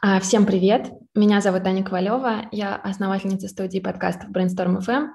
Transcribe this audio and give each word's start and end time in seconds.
А, 0.00 0.20
всем 0.20 0.46
привет! 0.46 0.92
Меня 1.16 1.40
зовут 1.40 1.66
Аня 1.66 1.82
Ковалева, 1.82 2.46
я 2.52 2.76
основательница 2.76 3.48
студии 3.48 3.80
подкастов 3.80 4.30
Brainstorm 4.30 4.78
FM. 4.78 5.08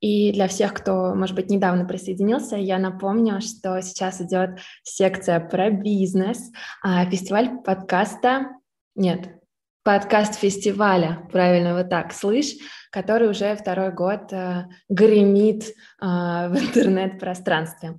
И 0.00 0.32
для 0.32 0.48
всех, 0.48 0.72
кто, 0.72 1.14
может 1.14 1.36
быть, 1.36 1.50
недавно 1.50 1.84
присоединился, 1.84 2.56
я 2.56 2.78
напомню, 2.78 3.42
что 3.42 3.82
сейчас 3.82 4.22
идет 4.22 4.58
секция 4.82 5.40
про 5.40 5.70
бизнес, 5.70 6.50
а, 6.82 7.04
фестиваль 7.04 7.62
подкаста... 7.62 8.46
Нет, 8.94 9.39
подкаст 9.82 10.34
фестиваля, 10.34 11.26
правильно 11.32 11.74
вот 11.74 11.88
так, 11.88 12.12
слышь, 12.12 12.54
который 12.90 13.30
уже 13.30 13.56
второй 13.56 13.92
год 13.92 14.32
э, 14.32 14.66
гремит 14.88 15.64
э, 15.64 15.70
в 16.00 16.54
интернет-пространстве. 16.54 17.98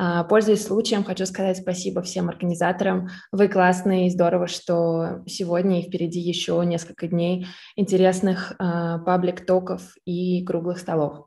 Э, 0.00 0.24
пользуясь 0.28 0.66
случаем, 0.66 1.04
хочу 1.04 1.26
сказать 1.26 1.58
спасибо 1.58 2.02
всем 2.02 2.28
организаторам. 2.28 3.08
Вы 3.30 3.48
классные 3.48 4.08
и 4.08 4.10
здорово, 4.10 4.48
что 4.48 5.22
сегодня 5.26 5.80
и 5.80 5.88
впереди 5.88 6.18
еще 6.18 6.60
несколько 6.64 7.06
дней 7.06 7.46
интересных 7.76 8.52
э, 8.52 8.98
паблик-токов 9.06 9.82
и 10.04 10.44
круглых 10.44 10.78
столов. 10.78 11.26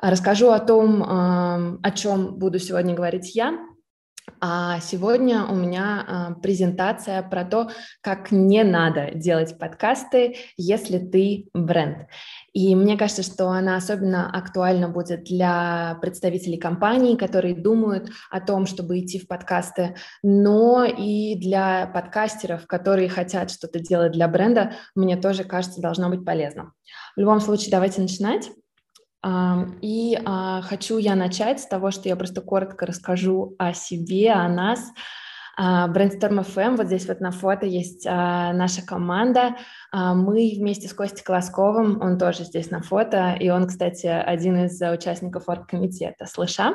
Расскажу 0.00 0.50
о 0.50 0.58
том, 0.58 1.02
э, 1.02 1.78
о 1.82 1.90
чем 1.94 2.38
буду 2.38 2.58
сегодня 2.58 2.94
говорить 2.94 3.36
я, 3.36 3.56
а 4.40 4.80
сегодня 4.80 5.44
у 5.44 5.54
меня 5.54 6.04
а, 6.06 6.34
презентация 6.34 7.22
про 7.22 7.44
то, 7.44 7.70
как 8.00 8.30
не 8.30 8.62
надо 8.64 9.10
делать 9.14 9.58
подкасты, 9.58 10.36
если 10.56 10.98
ты 10.98 11.48
бренд. 11.54 12.06
И 12.52 12.74
мне 12.74 12.96
кажется, 12.96 13.22
что 13.22 13.48
она 13.48 13.76
особенно 13.76 14.30
актуальна 14.30 14.88
будет 14.88 15.24
для 15.24 15.98
представителей 16.00 16.58
компаний, 16.58 17.16
которые 17.16 17.54
думают 17.54 18.10
о 18.30 18.40
том, 18.40 18.66
чтобы 18.66 19.00
идти 19.00 19.18
в 19.18 19.26
подкасты, 19.26 19.96
но 20.22 20.84
и 20.84 21.34
для 21.36 21.86
подкастеров, 21.86 22.66
которые 22.66 23.08
хотят 23.08 23.50
что-то 23.50 23.80
делать 23.80 24.12
для 24.12 24.28
бренда, 24.28 24.72
мне 24.94 25.16
тоже 25.16 25.44
кажется, 25.44 25.80
должно 25.80 26.08
быть 26.08 26.24
полезно. 26.24 26.72
В 27.16 27.20
любом 27.20 27.40
случае, 27.40 27.70
давайте 27.70 28.00
начинать. 28.00 28.50
И 29.26 30.18
а, 30.24 30.62
хочу 30.62 30.98
я 30.98 31.16
начать 31.16 31.60
с 31.60 31.66
того, 31.66 31.90
что 31.90 32.08
я 32.08 32.16
просто 32.16 32.40
коротко 32.40 32.86
расскажу 32.86 33.56
о 33.58 33.72
себе, 33.72 34.30
о 34.32 34.48
нас. 34.48 34.92
А, 35.56 35.88
Brainstorm 35.88 36.46
FM, 36.46 36.76
вот 36.76 36.86
здесь 36.86 37.08
вот 37.08 37.20
на 37.20 37.32
фото 37.32 37.66
есть 37.66 38.06
а, 38.06 38.52
наша 38.52 38.86
команда. 38.86 39.56
Мы 39.92 40.54
вместе 40.56 40.86
с 40.86 40.94
Костей 40.94 41.24
Колосковым, 41.24 42.00
он 42.00 42.16
тоже 42.16 42.44
здесь 42.44 42.70
на 42.70 42.80
фото, 42.80 43.36
и 43.40 43.48
он, 43.50 43.66
кстати, 43.66 44.06
один 44.06 44.66
из 44.66 44.80
участников 44.80 45.48
оргкомитета 45.48 46.26
«Слыша». 46.26 46.74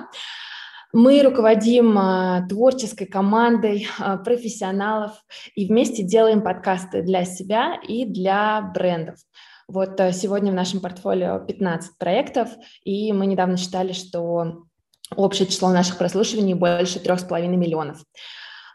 Мы 0.96 1.24
руководим 1.24 2.48
творческой 2.48 3.06
командой 3.06 3.88
профессионалов 4.24 5.14
и 5.56 5.68
вместе 5.68 6.04
делаем 6.04 6.44
подкасты 6.44 7.02
для 7.02 7.26
себя 7.26 7.80
и 7.88 8.06
для 8.06 8.62
брендов. 8.62 9.16
Вот 9.68 10.00
э, 10.00 10.12
сегодня 10.12 10.52
в 10.52 10.56
нашем 10.56 10.82
портфолио 10.82 11.40
15 11.40 11.98
проектов, 11.98 12.50
и 12.84 13.14
мы 13.14 13.26
недавно 13.26 13.58
считали, 13.58 13.94
что 13.94 14.66
общее 15.16 15.48
число 15.48 15.70
наших 15.70 15.98
прослушиваний 15.98 16.54
больше 16.54 17.00
3,5 17.00 17.48
миллионов. 17.48 18.04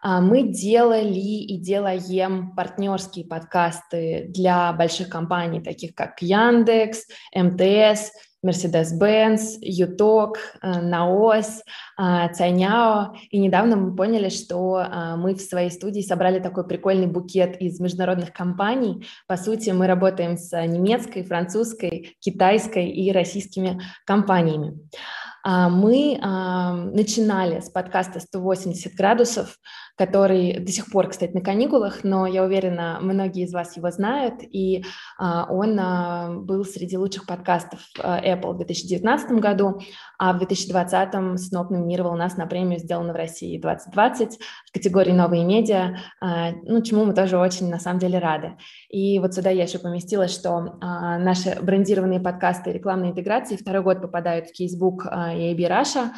А, 0.00 0.20
мы 0.20 0.42
делали 0.42 1.19
и 1.19 1.59
делаем 1.59 2.55
партнерские 2.55 3.27
подкасты 3.27 4.27
для 4.28 4.72
больших 4.72 5.09
компаний, 5.09 5.61
таких 5.61 5.94
как 5.94 6.22
Яндекс, 6.22 7.06
МТС, 7.34 8.12
Mercedes-Benz, 8.44 9.58
Юток, 9.61 10.39
э, 10.62 10.81
Наос, 10.81 11.62
э, 11.98 12.33
Цайняо. 12.33 13.14
И 13.31 13.39
недавно 13.39 13.77
мы 13.77 13.97
поняли, 13.97 14.28
что 14.28 14.81
э, 14.81 15.17
мы 15.17 15.34
в 15.34 15.41
своей 15.41 15.70
студии 15.70 16.00
собрали 16.03 16.39
такой 16.39 16.66
прикольный 16.66 17.09
букет 17.09 17.61
из 17.61 17.81
международных 17.81 18.33
компаний. 18.33 19.06
По 19.27 19.36
сути, 19.36 19.70
мы 19.70 19.86
работаем 19.86 20.36
с 20.36 20.53
немецкой, 20.66 21.25
французской, 21.25 22.16
китайской 22.21 22.88
и 22.88 23.10
российскими 23.12 23.82
компаниями. 24.04 24.78
А, 25.44 25.69
мы 25.69 26.19
начинали 26.20 27.60
с 27.60 27.70
подкаста 27.70 28.19
«180 28.19 28.91
градусов», 28.97 29.56
который 29.98 30.60
до 30.60 30.70
сих 30.70 30.91
пор, 30.91 31.09
кстати, 31.09 31.32
на 31.32 31.41
каникулах, 31.41 32.04
но 32.04 32.26
я 32.26 32.44
уверена, 32.44 32.98
многие 33.00 33.44
из 33.44 33.53
вас 33.53 33.76
его 33.76 33.91
знают, 33.91 34.36
и 34.42 34.84
а, 35.19 35.47
он 35.50 35.78
а, 35.78 36.31
был 36.31 36.64
среди 36.64 36.97
лучших 36.97 37.26
подкастов 37.26 37.81
а, 38.00 38.20
Apple 38.20 38.53
в 38.53 38.56
2019 38.58 39.32
году, 39.32 39.81
а 40.19 40.32
в 40.32 40.38
2020 40.38 41.41
снова 41.41 41.72
номинировал 41.72 42.14
нас 42.16 42.37
на 42.37 42.47
премию 42.47 42.78
«Сделано 42.78 43.12
в 43.12 43.16
России 43.16 43.60
2020» 43.60 44.38
в 44.66 44.72
категории 44.72 45.12
«Новые 45.12 45.44
медиа», 45.44 45.97
ну, 46.20 46.82
чему 46.82 47.04
мы 47.04 47.14
тоже 47.14 47.38
очень, 47.38 47.69
на 47.69 47.78
самом 47.78 47.98
деле, 47.98 48.19
рады. 48.19 48.56
И 48.88 49.19
вот 49.19 49.34
сюда 49.34 49.50
я 49.50 49.64
еще 49.64 49.78
поместила, 49.78 50.28
что 50.28 50.78
наши 50.81 51.58
брендированные 51.60 52.20
подкасты 52.20 52.72
рекламной 52.72 53.10
интеграции 53.10 53.56
второй 53.56 53.82
год 53.82 54.00
попадают 54.00 54.48
в 54.48 54.53
кейсбук 54.53 55.06
а, 55.06 55.34
и 55.34 55.54
AB 55.54 55.69
Russia, 55.69 56.10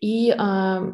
и 0.00 0.30
э, 0.30 0.34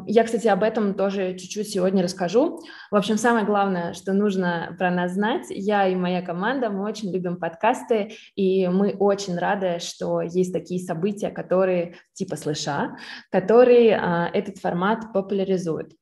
я, 0.07 0.25
кстати, 0.25 0.47
об 0.47 0.63
этом 0.63 0.95
тоже 0.95 1.37
чуть-чуть 1.37 1.69
сегодня 1.69 2.03
расскажу. 2.03 2.61
В 2.91 2.97
общем, 2.97 3.19
самое 3.19 3.45
главное, 3.45 3.95
что 3.95 4.13
нужно 4.13 4.77
про 4.79 4.91
нас 4.91 5.15
знать, 5.15 5.47
я 5.49 5.89
и 5.89 5.97
моя 5.97 6.23
команда, 6.23 6.71
мы 6.71 6.85
очень 6.85 7.13
любим 7.13 7.39
подкасты, 7.39 8.13
и 8.37 8.69
мы 8.69 8.95
очень 8.99 9.37
рады, 9.37 9.81
что 9.81 10.21
есть 10.23 10.53
такие 10.53 10.81
события, 10.81 11.31
которые 11.31 11.97
типа 12.13 12.37
слыша, 12.37 12.97
которые 13.31 13.91
э, 13.91 14.39
этот 14.39 14.59
формат 14.59 15.13
популяризуют. 15.13 15.93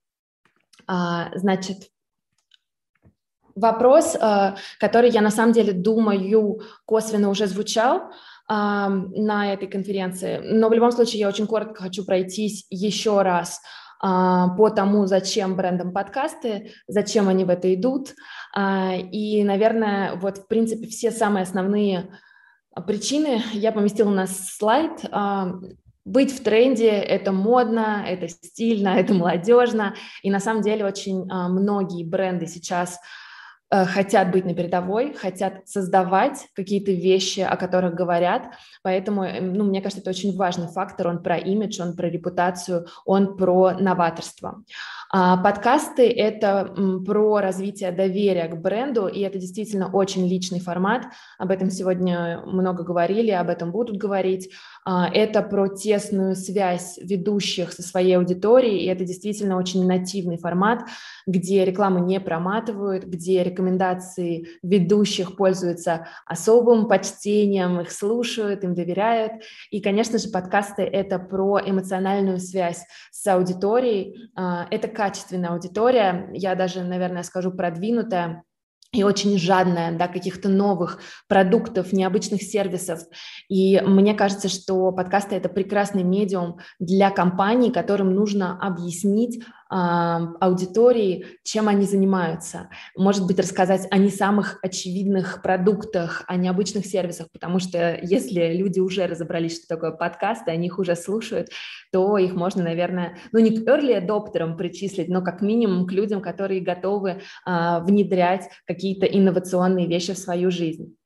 А, 0.86 1.30
значит, 1.36 1.90
вопрос, 3.54 4.14
э, 4.14 4.54
который 4.78 5.10
я 5.10 5.20
на 5.20 5.30
самом 5.30 5.52
деле 5.52 5.72
думаю 5.72 6.60
косвенно 6.84 7.30
уже 7.30 7.46
звучал, 7.46 8.12
на 8.50 9.52
этой 9.52 9.68
конференции. 9.68 10.40
Но 10.42 10.68
в 10.68 10.72
любом 10.72 10.90
случае 10.90 11.20
я 11.20 11.28
очень 11.28 11.46
коротко 11.46 11.84
хочу 11.84 12.04
пройтись 12.04 12.66
еще 12.68 13.22
раз 13.22 13.60
а, 14.02 14.48
по 14.56 14.70
тому, 14.70 15.06
зачем 15.06 15.56
брендам 15.56 15.92
подкасты, 15.92 16.72
зачем 16.88 17.28
они 17.28 17.44
в 17.44 17.50
это 17.50 17.72
идут. 17.74 18.14
А, 18.54 18.94
и, 18.96 19.44
наверное, 19.44 20.16
вот 20.16 20.38
в 20.38 20.46
принципе 20.48 20.88
все 20.88 21.10
самые 21.10 21.44
основные 21.44 22.10
причины 22.86 23.42
я 23.52 23.72
поместила 23.72 24.10
на 24.10 24.26
слайд. 24.26 25.04
А, 25.12 25.52
быть 26.06 26.32
в 26.32 26.42
тренде– 26.42 26.88
это 26.88 27.30
модно, 27.30 28.04
это 28.04 28.26
стильно, 28.26 28.88
это 28.98 29.14
молодежно. 29.14 29.94
И 30.22 30.30
на 30.30 30.40
самом 30.40 30.62
деле 30.62 30.84
очень 30.86 31.24
многие 31.24 32.04
бренды 32.04 32.46
сейчас– 32.46 32.98
хотят 33.70 34.32
быть 34.32 34.44
на 34.44 34.54
передовой, 34.54 35.14
хотят 35.14 35.69
создавать 35.69 36.48
какие-то 36.54 36.91
вещи, 36.91 37.41
о 37.41 37.56
которых 37.56 37.94
говорят. 37.94 38.48
Поэтому, 38.82 39.25
эм, 39.25 39.54
ну, 39.54 39.64
мне 39.64 39.81
кажется, 39.81 40.00
это 40.00 40.10
очень 40.10 40.36
важный 40.36 40.69
фактор. 40.69 41.08
Он 41.08 41.22
про 41.22 41.36
имидж, 41.36 41.80
он 41.80 41.94
про 41.94 42.09
репутацию, 42.09 42.86
он 43.04 43.36
про 43.36 43.72
новаторство. 43.72 44.64
А 45.12 45.37
подкасты– 45.37 46.09
это 46.16 46.72
про 47.04 47.41
развитие 47.41 47.91
доверия 47.91 48.47
к 48.47 48.60
бренду, 48.60 49.09
и 49.09 49.21
это 49.22 49.41
действительно 49.41 49.91
очень 49.91 50.28
личный 50.28 50.60
формат. 50.60 51.06
Об 51.37 51.50
этом 51.50 51.69
сегодня 51.69 52.43
много 52.47 52.84
говорили, 52.84 53.32
об 53.32 53.48
этом 53.48 53.72
будут 53.72 53.97
говорить. 53.97 54.50
А, 54.84 55.09
это 55.12 55.43
про 55.43 55.66
тесную 55.66 56.37
связь 56.37 56.97
ведущих 57.03 57.72
со 57.72 57.82
своей 57.82 58.19
аудиторией, 58.19 58.84
и 58.84 58.87
это 58.87 59.04
действительно 59.04 59.56
очень 59.56 59.84
нативный 59.84 60.38
формат, 60.38 60.84
где 61.27 61.65
рекламу 61.65 62.04
не 62.04 62.21
проматывают, 62.21 63.03
где 63.03 63.42
рекомендации 63.42 64.47
ведущих 64.62 65.34
пользуются 65.37 66.06
особым 66.25 66.87
почтением, 66.87 67.81
их 67.81 67.91
слушают, 67.91 68.62
им 68.62 68.77
доверяют. 68.77 69.42
И, 69.72 69.81
конечно 69.81 70.21
же, 70.21 70.28
подкасты– 70.28 70.82
это 70.84 71.19
про 71.19 71.59
эмоциональную 71.59 72.38
связь 72.38 72.84
с 73.10 73.27
аудиторией. 73.27 74.31
А, 74.37 74.69
это 74.71 74.99
качественная 75.00 75.52
аудитория, 75.52 76.28
я 76.34 76.54
даже, 76.54 76.82
наверное, 76.82 77.22
скажу 77.22 77.50
продвинутая, 77.52 78.44
и 78.92 79.02
очень 79.02 79.38
жадная 79.38 79.97
до 79.97 80.08
каких-то 80.08 80.50
новых 80.50 80.98
продуктов, 81.26 81.94
необычных 81.94 82.42
сервисов. 82.42 83.00
И 83.48 83.80
мне 83.80 84.12
кажется, 84.12 84.50
что 84.50 84.92
подкасты– 84.92 85.36
это 85.36 85.48
прекрасный 85.48 86.02
медиум 86.02 86.58
для 86.78 87.10
компаний, 87.10 87.70
которым 87.70 88.14
нужно 88.14 88.58
объяснить 88.60 89.42
аудитории, 89.70 91.26
чем 91.44 91.68
они 91.68 91.86
занимаются. 91.86 92.68
Может 92.96 93.26
быть, 93.26 93.38
рассказать 93.38 93.86
о 93.90 93.98
не 93.98 94.10
самых 94.10 94.58
очевидных 94.62 95.42
продуктах, 95.42 96.24
о 96.26 96.36
необычных 96.36 96.86
сервисах, 96.86 97.28
потому 97.32 97.60
что 97.60 97.98
если 98.02 98.52
люди 98.56 98.80
уже 98.80 99.06
разобрались, 99.06 99.58
что 99.58 99.68
такое 99.68 99.92
подкасты, 99.92 100.50
они 100.50 100.66
их 100.66 100.78
уже 100.78 100.96
слушают, 100.96 101.50
то 101.92 102.18
их 102.18 102.34
можно, 102.34 102.64
наверное, 102.64 103.16
ну 103.32 103.38
не 103.38 103.56
к 103.56 103.68
early 103.68 103.96
adopterам 103.96 104.56
причислить, 104.56 105.08
но 105.08 105.22
как 105.22 105.40
минимум 105.40 105.86
к 105.86 105.92
людям, 105.92 106.20
которые 106.20 106.60
готовы 106.60 107.20
а, 107.44 107.80
внедрять 107.80 108.48
какие-то 108.66 109.06
инновационные 109.06 109.86
вещи 109.86 110.14
в 110.14 110.18
свою 110.18 110.50
жизнь. 110.50 110.96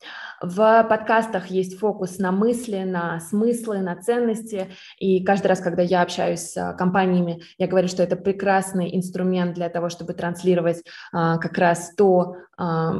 В 0.46 0.86
подкастах 0.90 1.46
есть 1.46 1.78
фокус 1.78 2.18
на 2.18 2.30
мысли, 2.30 2.82
на 2.84 3.18
смыслы, 3.18 3.78
на 3.78 3.96
ценности. 3.96 4.68
И 4.98 5.24
каждый 5.24 5.46
раз, 5.46 5.60
когда 5.60 5.80
я 5.80 6.02
общаюсь 6.02 6.40
с 6.40 6.74
компаниями, 6.76 7.42
я 7.56 7.66
говорю, 7.66 7.88
что 7.88 8.02
это 8.02 8.16
прекрасный 8.16 8.94
инструмент 8.94 9.54
для 9.54 9.70
того, 9.70 9.88
чтобы 9.88 10.12
транслировать 10.12 10.82
а, 11.12 11.38
как 11.38 11.56
раз 11.56 11.94
то, 11.96 12.36
а, 12.58 12.94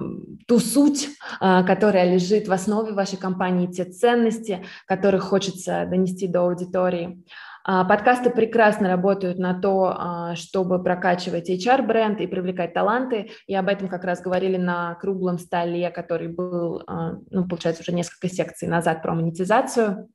ту 0.47 0.59
суть, 0.59 1.11
а, 1.39 1.63
которая 1.65 2.11
лежит 2.15 2.49
в 2.49 2.53
основе 2.53 2.95
вашей 2.95 3.19
компании, 3.19 3.67
те 3.67 3.85
ценности, 3.85 4.65
которые 4.87 5.21
хочется 5.21 5.87
донести 5.87 6.27
до 6.27 6.47
аудитории. 6.47 7.23
А, 7.67 7.83
подкасты 7.85 8.29
прекрасно 8.29 8.89
работают 8.89 9.39
на 9.39 9.59
то, 9.59 9.95
а, 9.97 10.37
чтобы 10.37 10.83
прокачивать 10.83 11.49
HR-бренд 11.49 12.21
и 12.21 12.27
привлекать 12.27 12.75
таланты. 12.75 13.31
И 13.47 13.55
об 13.55 13.69
этом 13.69 13.89
как 13.89 14.05
раз 14.05 14.21
говорили 14.21 14.59
на 14.59 14.95
круглом 14.97 15.39
столе, 15.39 15.91
который 15.91 16.29
был, 16.29 16.83
а, 16.87 17.15
ну, 17.31 17.49
получается, 17.49 17.83
уже 17.83 17.93
несколько 17.93 18.29
секций 18.29 18.69
назад 18.69 19.03
про 19.03 19.15
монетизацию. 19.15 20.09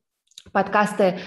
Подкасты 0.53 1.19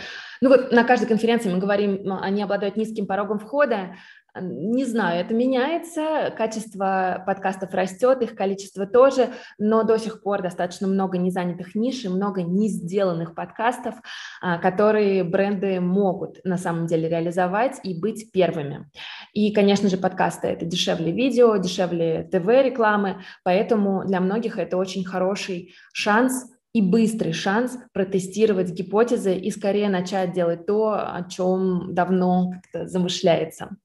ну 0.43 0.49
вот 0.49 0.73
на 0.73 0.83
каждой 0.83 1.07
конференции 1.07 1.53
мы 1.53 1.61
говорим, 1.61 2.13
они 2.21 2.43
обладают 2.43 2.77
низким 2.77 3.07
порогом 3.07 3.39
входа, 3.39 3.95
не 4.41 4.85
знаю, 4.85 5.21
это 5.21 5.35
меняется, 5.35 6.33
качество 6.37 7.23
подкастов 7.27 7.75
растет, 7.75 8.23
их 8.23 8.35
количество 8.35 8.87
тоже, 8.87 9.29
но 9.59 9.83
до 9.83 9.99
сих 9.99 10.23
пор 10.23 10.43
достаточно 10.43 10.89
много 10.89 11.19
незанятых 11.19 11.75
ниш 11.75 12.05
и 12.05 12.09
много 12.09 12.43
не 12.43 12.69
сделанных 12.69 13.35
подкастов, 13.35 13.95
а, 14.41 14.59
которые 14.59 15.25
бренды 15.25 15.81
могут 15.81 16.41
на 16.45 16.57
самом 16.57 16.87
деле 16.87 17.09
реализовать 17.09 17.81
и 17.83 17.99
быть 17.99 18.33
первыми. 18.33 18.91
И, 19.35 19.53
конечно 19.53 19.89
же, 19.89 19.99
подкасты– 19.99 20.47
это 20.49 20.65
дешевле 20.65 21.13
видео, 21.13 21.57
дешевле 21.57 22.29
ТВ-рекламы, 22.31 23.23
поэтому 23.45 24.05
для 24.05 24.21
многих 24.21 24.59
это 24.59 24.77
очень 24.77 25.05
хороший 25.05 25.75
шанс 25.93 26.47
и 26.73 26.81
быстрый 26.81 27.33
шанс 27.33 27.77
протестировать 27.93 28.71
гипотезы 28.71 29.37
и 29.37 29.51
скорее 29.51 29.91
начать 29.91 30.33
делать 30.33 30.67
то, 30.67 30.93
о 30.95 31.23
чем 31.29 31.95
давно 31.95 32.51
как-то 32.51 32.89
замышляется. 32.89 33.77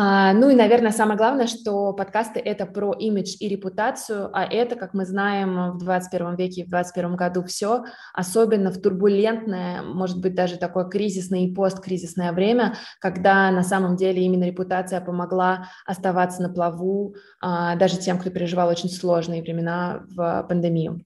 А, 0.00 0.32
ну 0.32 0.48
и, 0.48 0.54
наверное, 0.54 0.92
самое 0.92 1.18
главное, 1.18 1.48
что 1.48 1.92
подкасты– 1.92 2.38
это 2.44 2.66
про 2.66 2.92
имидж 2.92 3.34
и 3.40 3.48
репутацию, 3.48 4.30
а 4.32 4.44
это, 4.44 4.76
как 4.76 4.94
мы 4.94 5.04
знаем, 5.04 5.72
в 5.72 5.78
21 5.78 6.36
веке 6.36 6.60
и 6.60 6.64
в 6.64 6.68
21 6.68 7.16
году 7.16 7.42
все, 7.42 7.82
особенно 8.14 8.70
в 8.70 8.80
турбулентное, 8.80 9.82
может 9.82 10.20
быть, 10.20 10.36
даже 10.36 10.56
такое 10.56 10.84
кризисное 10.84 11.40
и 11.40 11.52
посткризисное 11.52 12.30
время, 12.30 12.76
когда 13.00 13.50
на 13.50 13.64
самом 13.64 13.96
деле 13.96 14.22
именно 14.22 14.44
репутация 14.44 15.00
помогла 15.00 15.66
оставаться 15.84 16.42
на 16.42 16.48
плаву 16.48 17.16
а, 17.40 17.74
даже 17.74 17.96
тем, 17.96 18.20
кто 18.20 18.30
переживал 18.30 18.68
очень 18.68 18.90
сложные 18.90 19.42
времена 19.42 20.04
в 20.14 20.46
пандемию. 20.48 21.04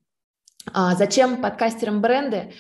А 0.70 0.94
зачем 0.96 1.40
подкастерам 1.40 2.02
бренды? 2.02 2.52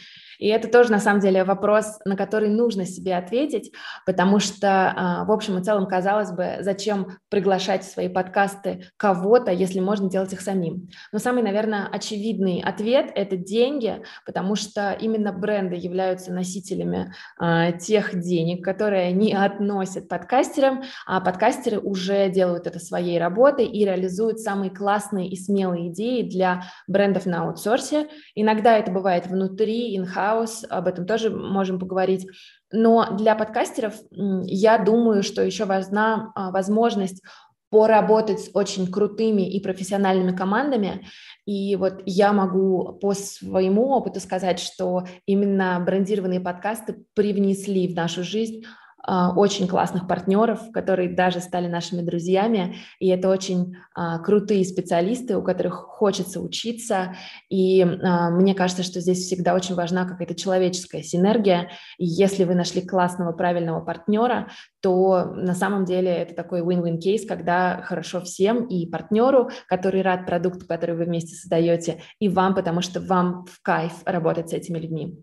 И 0.42 0.48
это 0.48 0.66
тоже, 0.66 0.90
на 0.90 0.98
самом 0.98 1.20
деле, 1.20 1.44
вопрос, 1.44 2.00
на 2.04 2.16
который 2.16 2.48
нужно 2.48 2.84
себе 2.84 3.16
ответить, 3.16 3.72
потому 4.04 4.40
что, 4.40 4.92
а, 4.96 5.24
в 5.24 5.30
общем 5.30 5.56
и 5.56 5.62
целом, 5.62 5.86
казалось 5.86 6.32
бы, 6.32 6.56
зачем 6.62 7.16
приглашать 7.28 7.84
в 7.84 7.92
свои 7.92 8.08
подкасты 8.08 8.86
кого-то, 8.96 9.52
если 9.52 9.78
можно 9.78 10.10
делать 10.10 10.32
их 10.32 10.40
самим. 10.40 10.88
Но 11.12 11.20
самый, 11.20 11.44
наверное, 11.44 11.86
очевидный 11.86 12.60
ответ– 12.60 13.12
это 13.14 13.36
деньги, 13.36 14.02
потому 14.26 14.56
что 14.56 14.90
именно 15.00 15.32
бренды 15.32 15.76
являются 15.76 16.32
носителями 16.32 17.14
а, 17.38 17.70
тех 17.70 18.18
денег, 18.20 18.64
которые 18.64 19.06
они 19.10 19.32
относят 19.34 20.08
подкастерам, 20.08 20.82
а 21.06 21.20
подкастеры 21.20 21.78
уже 21.78 22.28
делают 22.30 22.66
это 22.66 22.80
своей 22.80 23.20
работой 23.20 23.66
и 23.66 23.84
реализуют 23.84 24.40
самые 24.40 24.72
классные 24.72 25.28
и 25.28 25.36
смелые 25.36 25.92
идеи 25.92 26.22
для 26.22 26.64
брендов 26.88 27.26
на 27.26 27.44
аутсорсе. 27.44 28.08
Иногда 28.34 28.76
это 28.76 28.90
бывает 28.90 29.28
внутри, 29.28 29.96
in-house, 29.96 30.31
хаос, 30.32 30.64
об 30.68 30.88
этом 30.88 31.06
тоже 31.06 31.30
можем 31.30 31.78
поговорить. 31.78 32.26
Но 32.72 33.16
для 33.16 33.34
подкастеров 33.34 33.94
я 34.10 34.78
думаю, 34.78 35.22
что 35.22 35.42
еще 35.42 35.64
важна 35.64 36.32
а, 36.34 36.50
возможность 36.50 37.22
поработать 37.70 38.40
с 38.40 38.50
очень 38.52 38.90
крутыми 38.90 39.50
и 39.50 39.58
профессиональными 39.60 40.36
командами. 40.36 41.06
И 41.46 41.74
вот 41.76 42.02
я 42.04 42.32
могу 42.34 42.98
по 43.00 43.14
своему 43.14 43.88
опыту 43.88 44.20
сказать, 44.20 44.60
что 44.60 45.04
именно 45.24 45.82
брендированные 45.84 46.40
подкасты 46.40 47.04
привнесли 47.14 47.88
в 47.88 47.94
нашу 47.94 48.24
жизнь 48.24 48.64
очень 49.04 49.66
классных 49.66 50.06
партнеров, 50.06 50.60
которые 50.72 51.08
даже 51.08 51.40
стали 51.40 51.66
нашими 51.66 52.02
друзьями, 52.02 52.76
и 53.00 53.08
это 53.08 53.28
очень 53.28 53.76
а, 53.94 54.18
крутые 54.20 54.64
специалисты, 54.64 55.36
у 55.36 55.42
которых 55.42 55.74
хочется 55.74 56.40
учиться, 56.40 57.16
и 57.48 57.82
а, 57.82 58.30
мне 58.30 58.54
кажется, 58.54 58.82
что 58.82 59.00
здесь 59.00 59.26
всегда 59.26 59.54
очень 59.54 59.74
важна 59.74 60.04
какая-то 60.04 60.34
человеческая 60.34 61.02
синергия, 61.02 61.70
и 61.98 62.06
если 62.06 62.44
вы 62.44 62.54
нашли 62.54 62.80
классного, 62.80 63.32
правильного 63.32 63.80
партнера, 63.80 64.48
то 64.80 65.24
на 65.34 65.54
самом 65.54 65.84
деле 65.84 66.10
это 66.10 66.34
такой 66.34 66.60
win-win 66.60 66.98
кейс, 66.98 67.26
когда 67.26 67.82
хорошо 67.82 68.20
всем, 68.20 68.66
и 68.66 68.86
партнеру, 68.86 69.50
который 69.66 70.02
рад 70.02 70.26
продукту, 70.26 70.66
который 70.66 70.96
вы 70.96 71.04
вместе 71.04 71.34
создаете, 71.34 72.02
и 72.20 72.28
вам, 72.28 72.54
потому 72.54 72.80
что 72.82 73.00
вам 73.00 73.46
в 73.46 73.60
кайф 73.62 73.92
работать 74.04 74.50
с 74.50 74.52
этими 74.52 74.78
людьми. 74.78 75.22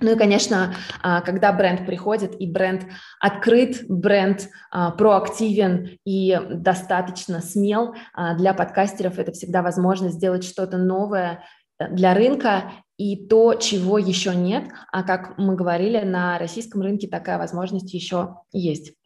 Ну 0.00 0.12
и, 0.12 0.16
конечно, 0.16 0.74
а, 1.02 1.20
когда 1.22 1.52
бренд 1.52 1.84
приходит, 1.84 2.40
и 2.40 2.46
бренд 2.46 2.86
открыт, 3.20 3.84
бренд 3.88 4.48
а, 4.70 4.92
проактивен 4.92 5.98
и 6.04 6.38
достаточно 6.50 7.40
смел, 7.40 7.94
а, 8.14 8.36
для 8.36 8.54
подкастеров 8.54 9.18
это 9.18 9.32
всегда 9.32 9.62
возможность 9.62 10.16
сделать 10.16 10.44
что-то 10.44 10.78
новое 10.78 11.44
э, 11.78 11.88
для 11.90 12.14
рынка 12.14 12.72
и 12.96 13.26
то, 13.28 13.54
чего 13.54 13.98
еще 13.98 14.34
нет. 14.34 14.68
А 14.92 15.02
как 15.02 15.36
мы 15.38 15.56
говорили, 15.56 16.00
на 16.00 16.38
российском 16.38 16.82
рынке 16.82 17.08
такая 17.08 17.38
возможность 17.38 17.92
еще 17.92 18.36
есть. 18.52 18.97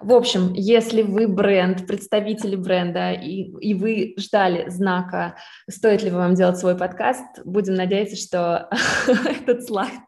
В 0.00 0.12
общем, 0.12 0.52
если 0.54 1.02
вы 1.02 1.28
бренд, 1.28 1.86
представители 1.86 2.56
бренда, 2.56 3.12
и, 3.12 3.44
и 3.60 3.74
вы 3.74 4.14
ждали 4.18 4.68
знака, 4.68 5.36
стоит 5.68 6.02
ли 6.02 6.10
вам 6.10 6.34
делать 6.34 6.58
свой 6.58 6.76
подкаст, 6.76 7.40
будем 7.44 7.74
надеяться, 7.74 8.16
что 8.16 8.68
этот 9.06 9.64
слайд 9.66 10.00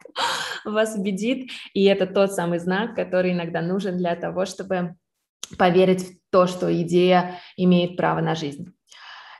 вас 0.64 0.96
убедит, 0.96 1.50
и 1.74 1.84
это 1.84 2.06
тот 2.06 2.32
самый 2.32 2.58
знак, 2.58 2.94
который 2.94 3.32
иногда 3.32 3.62
нужен 3.62 3.96
для 3.96 4.16
того, 4.16 4.46
чтобы 4.46 4.96
поверить 5.58 6.02
в 6.02 6.14
то, 6.30 6.46
что 6.46 6.74
идея 6.82 7.38
имеет 7.56 7.96
право 7.96 8.20
на 8.20 8.34
жизнь. 8.34 8.72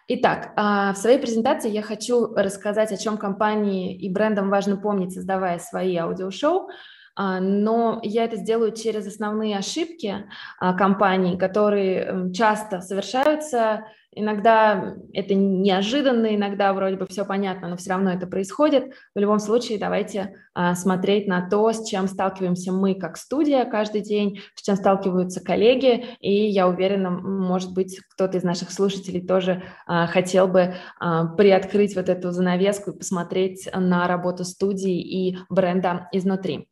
Итак, 0.08 0.52
а, 0.56 0.92
в 0.92 0.98
своей 0.98 1.18
презентации 1.18 1.68
я 1.68 1.82
хочу 1.82 2.32
рассказать, 2.34 2.92
о 2.92 2.96
чем 2.96 3.18
компании 3.18 3.96
и 3.96 4.08
брендам 4.08 4.50
важно 4.50 4.76
помнить, 4.76 5.12
создавая 5.12 5.58
свои 5.58 5.96
аудиошоу, 5.96 6.68
а, 6.68 6.72
но 7.16 8.00
я 8.02 8.24
это 8.24 8.36
сделаю 8.36 8.72
через 8.72 9.06
основные 9.06 9.56
ошибки 9.56 10.26
а, 10.58 10.74
компаний, 10.74 11.38
которые 11.38 12.32
часто 12.32 12.80
совершаются. 12.82 13.84
Иногда 14.18 14.94
это 15.12 15.34
неожиданно, 15.34 16.34
иногда 16.34 16.72
вроде 16.72 16.96
бы 16.96 17.06
все 17.06 17.24
понятно, 17.26 17.68
но 17.68 17.76
все 17.76 17.90
равно 17.90 18.10
это 18.10 18.26
происходит. 18.26 18.94
В 19.14 19.18
любом 19.18 19.38
случае, 19.38 19.78
давайте 19.78 20.36
а, 20.54 20.74
смотреть 20.74 21.26
на 21.26 21.48
то, 21.48 21.72
с 21.72 21.86
чем 21.86 22.06
сталкиваемся 22.06 22.72
мы 22.72 22.94
как 22.94 23.16
студия 23.16 23.64
каждый 23.64 24.02
день, 24.02 24.40
с 24.54 24.62
чем 24.62 24.76
сталкиваются 24.76 25.42
коллеги, 25.42 26.04
и 26.20 26.46
я 26.48 26.68
уверена, 26.68 27.10
может 27.10 27.72
быть, 27.72 27.98
кто-то 28.10 28.36
из 28.36 28.42
наших 28.42 28.70
слушателей 28.72 29.26
тоже 29.26 29.62
хотел 29.86 30.48
бы 30.48 30.74
приоткрыть 30.98 31.94
вот 31.96 32.08
эту 32.08 32.30
занавеску 32.30 32.90
и 32.90 32.98
посмотреть 32.98 33.68
на 33.74 34.06
работу 34.06 34.44
студии 34.44 35.00
и 35.00 35.38
бренда 35.48 36.08
изнутри. 36.12 36.68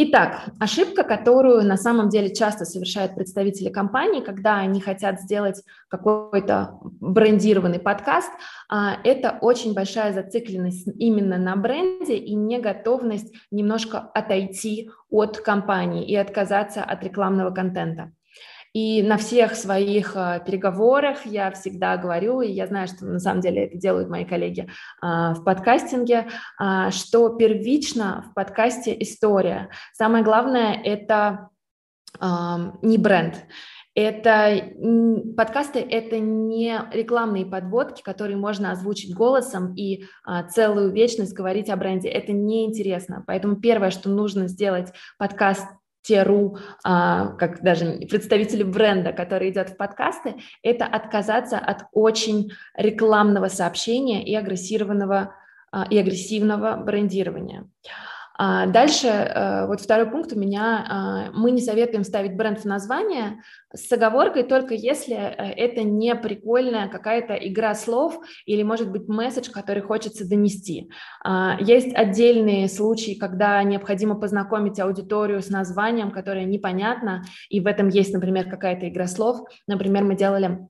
Итак, 0.00 0.52
ошибка, 0.60 1.02
которую 1.02 1.66
на 1.66 1.76
самом 1.76 2.08
деле 2.08 2.32
часто 2.32 2.64
совершают 2.64 3.16
представители 3.16 3.68
компании, 3.68 4.20
когда 4.20 4.58
они 4.58 4.80
хотят 4.80 5.20
сделать 5.20 5.64
какой-то 5.88 6.78
брендированный 7.00 7.80
подкаст, 7.80 8.30
а, 8.68 8.98
это 9.02 9.38
очень 9.40 9.74
большая 9.74 10.12
зацикленность 10.12 10.86
именно 11.00 11.36
на 11.36 11.56
бренде 11.56 12.14
и 12.14 12.36
неготовность 12.36 13.34
немножко 13.50 13.98
отойти 13.98 14.88
от 15.10 15.38
компании 15.38 16.06
и 16.06 16.14
отказаться 16.14 16.84
от 16.84 17.02
рекламного 17.02 17.50
контента. 17.50 18.12
И 18.72 19.02
на 19.02 19.16
всех 19.16 19.54
своих 19.54 20.12
а, 20.14 20.38
переговорах 20.40 21.26
я 21.26 21.50
всегда 21.50 21.96
говорю, 21.96 22.40
и 22.40 22.50
я 22.50 22.66
знаю, 22.66 22.88
что 22.88 23.06
на 23.06 23.18
самом 23.18 23.40
деле 23.40 23.66
это 23.66 23.78
делают 23.78 24.08
мои 24.08 24.24
коллеги 24.24 24.68
а, 25.00 25.34
в 25.34 25.44
подкастинге, 25.44 26.28
а, 26.58 26.90
что 26.90 27.30
первично 27.30 28.24
в 28.30 28.34
подкасте 28.34 28.96
история. 29.00 29.70
Самое 29.92 30.24
главное– 30.24 30.74
это 30.84 31.50
не 32.20 32.96
бренд, 32.96 33.46
это 33.98 34.74
подкасты, 35.36 35.80
это 35.80 36.20
не 36.20 36.80
рекламные 36.92 37.44
подводки, 37.44 38.00
которые 38.00 38.36
можно 38.36 38.70
озвучить 38.70 39.12
голосом 39.12 39.74
и 39.74 40.04
а, 40.22 40.44
целую 40.44 40.92
вечность 40.92 41.32
говорить 41.32 41.68
о 41.68 41.76
бренде. 41.76 42.08
Это 42.08 42.30
неинтересно. 42.30 43.24
Поэтому 43.26 43.56
первое, 43.56 43.90
что 43.90 44.08
нужно 44.08 44.46
сделать 44.46 44.92
подкаст 45.18 45.66
теру, 46.02 46.58
а, 46.84 47.28
как 47.36 47.62
даже 47.62 47.98
представители 48.08 48.62
бренда, 48.62 49.12
который 49.12 49.50
идет 49.50 49.70
в 49.70 49.76
подкасты, 49.76 50.36
это 50.62 50.86
отказаться 50.86 51.58
от 51.58 51.84
очень 51.92 52.52
рекламного 52.76 53.48
сообщения 53.48 54.24
и 54.24 54.34
агрессированного 54.34 55.34
а, 55.70 55.86
и 55.90 55.98
агрессивного 55.98 56.76
брендирования. 56.76 57.68
А 58.40 58.66
дальше, 58.66 59.08
э, 59.08 59.66
вот 59.66 59.80
второй 59.80 60.08
пункт 60.08 60.32
у 60.32 60.38
меня, 60.38 60.86
а, 60.88 61.32
мы 61.32 61.50
не 61.50 61.60
советуем 61.60 62.04
ставить 62.04 62.36
бренд 62.36 62.60
в 62.60 62.64
название 62.66 63.42
с 63.74 63.90
оговоркой 63.90 64.44
только 64.44 64.74
если 64.74 65.16
э, 65.16 65.54
это 65.56 65.82
не 65.82 66.14
прикольная 66.14 66.88
какая-то 66.88 67.34
игра 67.34 67.74
слов 67.74 68.20
или, 68.46 68.62
может 68.62 68.92
быть, 68.92 69.08
месседж, 69.08 69.50
который 69.50 69.82
хочется 69.82 70.28
донести. 70.28 70.88
А, 71.24 71.56
есть 71.58 71.92
отдельные 71.92 72.68
случаи, 72.68 73.18
когда 73.18 73.60
необходимо 73.64 74.14
познакомить 74.14 74.78
аудиторию 74.78 75.42
с 75.42 75.48
названием, 75.48 76.12
которое 76.12 76.44
непонятно, 76.44 77.24
и 77.48 77.58
в 77.58 77.66
этом 77.66 77.88
есть, 77.88 78.14
например, 78.14 78.48
какая-то 78.48 78.88
игра 78.88 79.08
слов. 79.08 79.40
Например, 79.66 80.04
мы 80.04 80.14
делали 80.14 80.60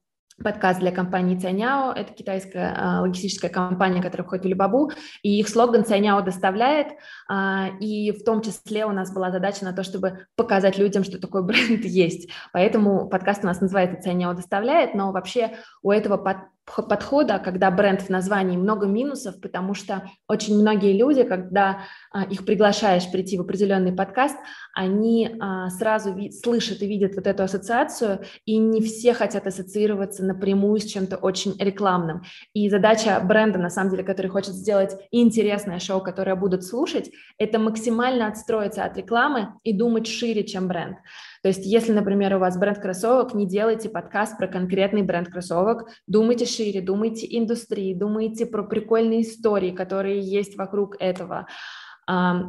подкаст 0.42 0.80
для 0.80 0.92
компании 0.92 1.38
Цаняо. 1.38 1.92
Это 1.92 2.12
китайская 2.12 2.74
а, 2.76 3.00
логистическая 3.02 3.50
компания, 3.50 4.02
которая 4.02 4.26
входит 4.26 4.44
в 4.44 4.46
Алибабу, 4.46 4.92
и 5.22 5.38
их 5.38 5.48
слоган 5.48 5.84
Цаняо 5.84 6.20
доставляет. 6.22 6.88
А, 7.28 7.68
и 7.80 8.12
в 8.12 8.24
том 8.24 8.40
числе 8.42 8.86
у 8.86 8.92
нас 8.92 9.12
была 9.12 9.30
задача 9.30 9.64
на 9.64 9.72
то, 9.72 9.82
чтобы 9.82 10.26
показать 10.36 10.78
людям, 10.78 11.04
что 11.04 11.20
такой 11.20 11.42
бренд 11.46 11.84
есть. 11.84 12.30
Поэтому 12.52 13.08
подкаст 13.08 13.42
у 13.42 13.46
нас 13.46 13.60
называется 13.60 14.00
Цаняо 14.00 14.34
доставляет, 14.34 14.94
но 14.94 15.12
вообще 15.12 15.56
у 15.82 15.90
этого 15.90 16.16
под 16.16 16.38
подхода, 16.76 17.38
когда 17.38 17.70
бренд 17.70 18.02
в 18.02 18.08
названии, 18.08 18.56
много 18.56 18.86
минусов, 18.86 19.40
потому 19.40 19.74
что 19.74 20.10
очень 20.28 20.58
многие 20.60 20.96
люди, 20.96 21.24
когда 21.24 21.80
а, 22.12 22.24
их 22.24 22.44
приглашаешь 22.44 23.10
прийти 23.10 23.38
в 23.38 23.42
определенный 23.42 23.92
подкаст, 23.92 24.36
они 24.74 25.36
а, 25.40 25.70
сразу 25.70 26.14
ви- 26.14 26.30
слышат 26.30 26.82
и 26.82 26.86
видят 26.86 27.14
вот 27.14 27.26
эту 27.26 27.42
ассоциацию, 27.42 28.20
и 28.44 28.58
не 28.58 28.80
все 28.80 29.14
хотят 29.14 29.46
ассоциироваться 29.46 30.24
напрямую 30.24 30.78
с 30.80 30.84
чем-то 30.84 31.16
очень 31.16 31.56
рекламным. 31.58 32.22
И 32.54 32.68
задача 32.68 33.20
бренда, 33.20 33.58
на 33.58 33.70
самом 33.70 33.90
деле, 33.90 34.04
который 34.04 34.28
хочет 34.28 34.54
сделать 34.54 34.92
интересное 35.10 35.78
шоу, 35.78 36.00
которое 36.00 36.36
будут 36.36 36.64
слушать, 36.64 37.10
это 37.38 37.58
максимально 37.58 38.28
отстроиться 38.28 38.84
от 38.84 38.96
рекламы 38.96 39.54
и 39.64 39.72
думать 39.72 40.06
шире, 40.06 40.44
чем 40.44 40.68
бренд. 40.68 40.98
То 41.42 41.48
есть, 41.48 41.64
если, 41.64 41.92
например, 41.92 42.36
у 42.36 42.38
вас 42.38 42.58
бренд 42.58 42.78
кроссовок, 42.78 43.34
не 43.34 43.46
делайте 43.46 43.88
подкаст 43.88 44.36
про 44.38 44.48
конкретный 44.48 45.02
бренд 45.02 45.28
кроссовок, 45.28 45.88
думайте 46.06 46.46
шире, 46.46 46.80
думайте 46.80 47.26
индустрии, 47.30 47.94
думайте 47.94 48.46
про 48.46 48.64
прикольные 48.64 49.22
истории, 49.22 49.70
которые 49.70 50.20
есть 50.20 50.56
вокруг 50.56 50.96
этого. 51.00 51.46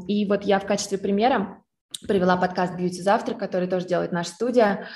И 0.08 0.26
вот 0.28 0.44
я 0.44 0.60
в 0.60 0.66
качестве 0.66 0.98
примера 0.98 1.62
привела 2.08 2.38
подкаст 2.38 2.76
«Бьюти 2.76 3.02
завтра», 3.02 3.36
который 3.36 3.68
тоже 3.68 3.86
делает 3.88 4.12
наша 4.12 4.30
студия. 4.32 4.88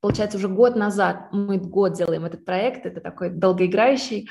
Получается, 0.00 0.38
уже 0.38 0.48
год 0.48 0.76
назад, 0.76 1.28
мы 1.30 1.58
год 1.58 1.92
делаем 1.92 2.24
этот 2.24 2.46
проект, 2.46 2.86
это 2.86 3.02
такой 3.02 3.28
долгоиграющий 3.28 4.30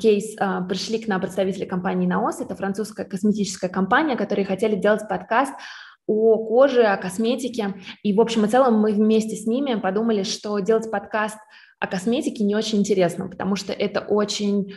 кейс. 0.00 0.36
А, 0.38 0.60
пришли 0.60 0.98
к 0.98 1.08
нам 1.08 1.20
представители 1.22 1.64
компании 1.64 2.06
«Наос», 2.06 2.42
это 2.42 2.54
французская 2.54 3.06
косметическая 3.06 3.70
компания, 3.70 4.16
которые 4.16 4.44
хотели 4.44 4.76
делать 4.76 5.08
подкаст 5.08 5.54
о 6.06 6.46
коже, 6.46 6.84
о 6.84 6.96
косметике. 6.96 7.74
И, 8.02 8.12
в 8.12 8.20
общем 8.20 8.44
и 8.44 8.48
целом, 8.48 8.80
мы 8.80 8.92
вместе 8.92 9.36
с 9.36 9.46
ними 9.46 9.74
подумали, 9.74 10.22
что 10.22 10.58
делать 10.60 10.90
подкаст 10.90 11.38
о 11.78 11.86
косметике 11.86 12.44
не 12.44 12.54
очень 12.54 12.78
интересно, 12.78 13.28
потому 13.28 13.56
что 13.56 13.72
это 13.72 14.00
очень 14.00 14.74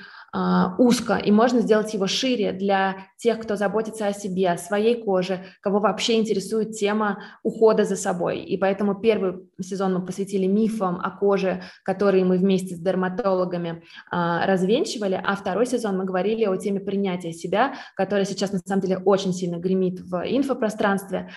узко, 0.78 1.16
и 1.16 1.32
можно 1.32 1.62
сделать 1.62 1.94
его 1.94 2.08
шире 2.08 2.52
для 2.52 3.08
тех, 3.18 3.40
кто 3.40 3.56
заботится 3.56 4.08
о 4.08 4.14
себе, 4.14 4.52
о 4.52 4.58
своей 4.58 5.04
коже, 5.04 5.46
кого 5.62 5.80
вообще 5.80 6.18
интересует 6.20 6.72
тема 6.72 7.24
ухода 7.44 7.84
за 7.84 7.96
собой. 7.96 8.40
И 8.40 8.58
поэтому 8.58 8.96
первый 8.96 9.50
сезон 9.62 9.96
мы 9.96 10.06
посвятили 10.06 10.46
мифам 10.46 11.00
о 11.04 11.12
коже, 11.12 11.64
которые 11.84 12.26
мы 12.26 12.38
вместе 12.38 12.76
с 12.76 12.80
дерматологами 12.80 13.84
а, 14.12 14.46
развенчивали, 14.46 15.22
а 15.22 15.36
второй 15.36 15.66
сезон 15.66 15.98
мы 15.98 16.06
говорили 16.06 16.46
о 16.46 16.56
теме 16.58 16.80
принятия 16.80 17.34
себя, 17.34 17.76
которая 17.96 18.26
сейчас 18.26 18.52
на 18.52 18.60
самом 18.60 18.82
деле 18.82 18.98
очень 19.00 19.34
сильно 19.34 19.58
гремит 19.58 20.00
в 20.02 20.24
инфопространстве. 20.26 21.30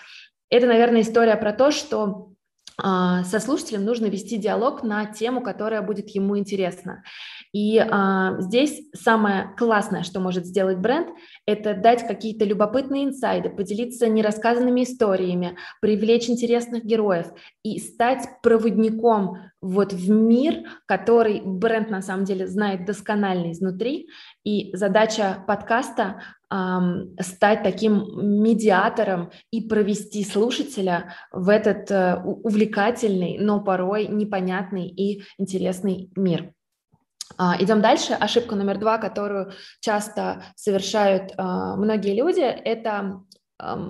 Это, 0.50 0.66
наверное, 0.66 1.00
история 1.00 1.36
про 1.36 1.52
то, 1.52 1.70
что 1.70 2.32
а, 2.78 3.24
со 3.24 3.40
слушателем 3.40 3.84
нужно 3.84 4.06
вести 4.06 4.38
диалог 4.38 4.82
на 4.82 5.06
тему, 5.06 5.40
которая 5.42 5.82
будет 5.82 6.08
ему 6.10 6.38
интересна. 6.38 7.02
И 7.52 7.78
а, 7.78 8.40
здесь 8.40 8.82
самое 8.94 9.54
классное, 9.58 10.02
что 10.02 10.20
может 10.20 10.46
сделать 10.46 10.78
бренд, 10.78 11.08
это 11.46 11.74
дать 11.74 12.06
какие-то 12.06 12.44
любопытные 12.46 13.04
инсайды, 13.04 13.50
поделиться 13.50 14.08
нерассказанными 14.08 14.84
историями, 14.84 15.56
привлечь 15.80 16.30
интересных 16.30 16.84
героев 16.84 17.26
и 17.62 17.78
стать 17.78 18.26
проводником 18.42 19.36
вот 19.60 19.92
в 19.92 20.10
мир, 20.10 20.64
который 20.86 21.42
бренд 21.44 21.90
на 21.90 22.00
самом 22.00 22.24
деле 22.24 22.46
знает 22.46 22.86
досконально 22.86 23.52
изнутри. 23.52 24.08
И 24.44 24.74
задача 24.74 25.44
подкаста 25.46 26.22
эм, 26.50 27.14
стать 27.20 27.62
таким 27.62 28.42
медиатором 28.42 29.30
и 29.50 29.60
провести 29.60 30.24
слушателя 30.24 31.14
в 31.30 31.48
этот 31.48 31.90
э, 31.90 32.16
увлекательный, 32.24 33.38
но 33.38 33.62
порой 33.62 34.08
непонятный 34.08 34.88
и 34.88 35.22
интересный 35.38 36.10
мир. 36.16 36.52
А, 37.36 37.56
идем 37.60 37.80
дальше. 37.80 38.12
Ошибка 38.12 38.54
номер 38.54 38.78
два, 38.78 38.98
которую 38.98 39.52
часто 39.80 40.44
совершают 40.56 41.32
а, 41.36 41.76
многие 41.76 42.14
люди, 42.14 42.40
это 42.40 43.22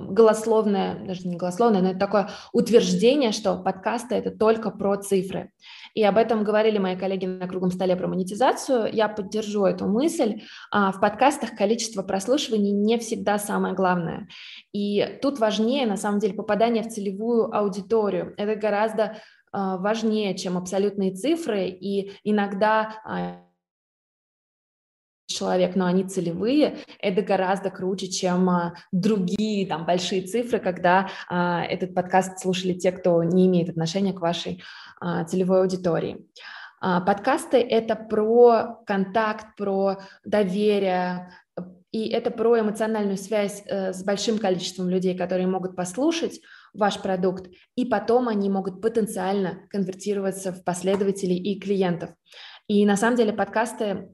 голословное, 0.09 1.07
даже 1.07 1.27
не 1.27 1.37
голословное, 1.37 1.81
но 1.81 1.91
это 1.91 1.99
такое 1.99 2.29
утверждение, 2.53 3.33
что 3.33 3.57
подкасты 3.57 4.17
это 4.17 4.31
только 4.31 4.71
про 4.71 4.97
цифры. 4.97 5.51
И 5.95 6.03
об 6.03 6.19
этом 6.19 6.45
говорили 6.45 6.79
мои 6.79 6.97
коллеги 6.97 7.27
на 7.27 7.49
круглом 7.49 7.71
столе 7.71 7.97
про 7.97 8.07
монетизацию. 8.07 8.91
Я 8.93 9.09
поддержу 9.09 9.65
эту 9.65 9.87
мысль. 9.87 10.43
А, 10.71 10.93
в 10.93 11.01
подкастах 11.01 11.55
количество 11.57 12.03
прослушиваний 12.03 12.73
не 12.73 12.99
всегда 12.99 13.39
самое 13.39 13.75
главное. 13.75 14.29
И 14.73 15.19
тут 15.23 15.39
важнее, 15.39 15.87
на 15.87 15.97
самом 15.97 16.19
деле, 16.19 16.35
попадание 16.35 16.83
в 16.83 16.89
целевую 16.89 17.55
аудиторию. 17.55 18.35
Это 18.37 18.57
гораздо 18.57 19.19
важнее, 19.53 20.37
чем 20.37 20.57
абсолютные 20.57 21.13
цифры, 21.13 21.69
и 21.69 22.13
иногда 22.25 23.01
а, 23.05 23.43
человек, 25.33 25.75
но 25.77 25.87
они 25.87 26.05
целевые, 26.05 26.79
это 27.01 27.23
гораздо 27.23 27.71
круче, 27.71 28.09
чем 28.09 28.49
а, 28.49 28.75
другие 28.93 29.67
там 29.67 29.85
большие 29.85 30.23
цифры, 30.23 30.59
когда 30.59 31.09
а, 31.29 31.65
этот 31.65 31.95
подкаст 31.95 32.39
слушали 32.39 32.75
те, 32.75 32.93
кто 32.93 33.23
не 33.23 33.47
имеет 33.47 33.69
отношения 33.69 34.13
к 34.13 34.21
вашей 34.21 34.63
а, 35.01 35.25
целевой 35.25 35.61
аудитории. 35.63 36.27
А, 36.81 37.01
подкасты– 37.01 37.59
это 37.71 37.97
про 37.97 38.83
контакт, 38.87 39.57
про 39.57 39.99
доверие, 40.25 41.33
и 41.93 42.09
это 42.09 42.31
про 42.31 42.59
эмоциональную 42.59 43.19
связь 43.19 43.63
э, 43.67 43.93
с 43.93 44.03
большим 44.03 44.39
количеством 44.39 44.89
людей, 44.89 45.17
которые 45.17 45.47
могут 45.47 45.77
послушать, 45.77 46.41
ваш 46.73 47.01
продукт, 47.01 47.51
и 47.77 47.85
потом 47.85 48.29
они 48.29 48.49
могут 48.49 48.81
потенциально 48.81 49.61
конвертироваться 49.69 50.53
в 50.53 50.65
последователей 50.65 51.37
и 51.37 51.61
клиентов. 51.61 52.11
И 52.67 52.87
на 52.87 52.97
самом 52.97 53.17
деле 53.17 53.35
подкасты 53.35 54.09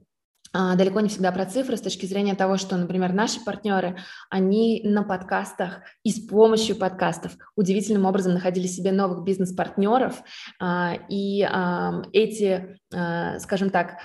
а, 0.51 0.75
далеко 0.75 0.99
не 0.99 1.09
всегда 1.09 1.31
про 1.31 1.45
цифры 1.45 1.77
с 1.77 1.81
точки 1.81 2.07
зрения 2.07 2.33
того, 2.33 2.57
что, 2.57 2.75
например, 2.75 3.13
наши 3.13 3.39
партнеры, 3.39 3.97
они 4.29 4.81
на 4.83 5.03
подкастах 5.03 5.81
и 6.03 6.11
с 6.11 6.19
помощью 6.19 6.75
подкастов 6.75 7.33
удивительным 7.55 8.05
образом 8.05 8.33
находили 8.33 8.65
себе 8.65 8.91
новых 8.91 9.23
бизнес-партнеров, 9.23 10.21
а, 10.59 10.95
и 11.07 11.47
эти, 12.13 12.79
а, 12.93 13.37
скажем 13.39 13.69
так, 13.69 13.99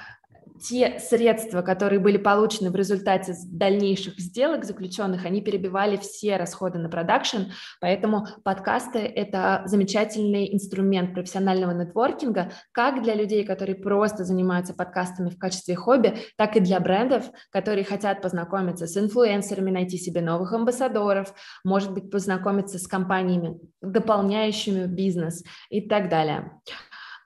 те 0.63 0.99
средства, 1.01 1.63
которые 1.63 1.99
были 1.99 2.17
получены 2.17 2.71
в 2.71 2.77
результате 2.77 3.35
дальнейших 3.47 4.19
сделок 4.19 4.65
заключенных, 4.65 5.25
они 5.25 5.43
перебивали 5.43 5.97
все 5.97 6.37
расходы 6.37 6.79
на 6.79 6.89
продакшн, 6.89 7.51
поэтому 7.81 8.27
подкасты– 8.45 8.99
это 9.01 9.63
замечательный 9.67 10.55
инструмент 10.55 11.15
профессионального 11.15 11.73
нетворкинга 11.73 12.53
как 12.73 13.03
для 13.03 13.15
людей, 13.15 13.45
которые 13.45 13.77
просто 13.77 14.25
занимаются 14.25 14.75
подкастами 14.75 15.31
в 15.31 15.39
качестве 15.39 15.75
хобби, 15.75 16.19
так 16.37 16.57
и 16.57 16.61
для 16.61 16.79
брендов, 16.81 17.31
которые 17.51 17.85
хотят 17.85 18.23
познакомиться 18.23 18.87
с 18.87 18.97
инфлюенсерами, 18.97 19.71
найти 19.71 19.99
себе 19.99 20.21
новых 20.21 20.53
амбассадоров, 20.53 21.35
может 21.65 21.93
быть, 21.93 22.11
познакомиться 22.11 22.79
с 22.79 22.87
компаниями, 22.87 23.59
дополняющими 23.83 24.87
бизнес 24.87 25.43
и 25.69 25.81
так 25.81 26.09
далее. 26.09 26.53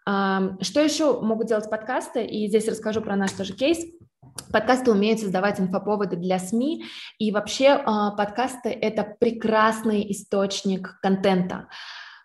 Что 0.08 0.80
еще 0.80 1.20
могут 1.20 1.48
делать 1.48 1.68
подкасты? 1.68 2.24
И 2.24 2.48
здесь 2.48 2.66
расскажу 2.66 3.02
про 3.02 3.14
наш 3.14 3.32
тоже 3.32 3.52
кейс. 3.52 3.84
Подкасты 4.52 4.90
умеют 4.90 5.20
создавать 5.20 5.60
инфоповоды 5.60 6.16
для 6.16 6.38
СМИ, 6.38 6.84
и 7.18 7.32
вообще 7.32 7.70
а, 7.70 8.12
подкасты– 8.12 8.70
это 8.70 9.16
прекрасный 9.18 10.10
источник 10.10 10.98
контента. 11.02 11.68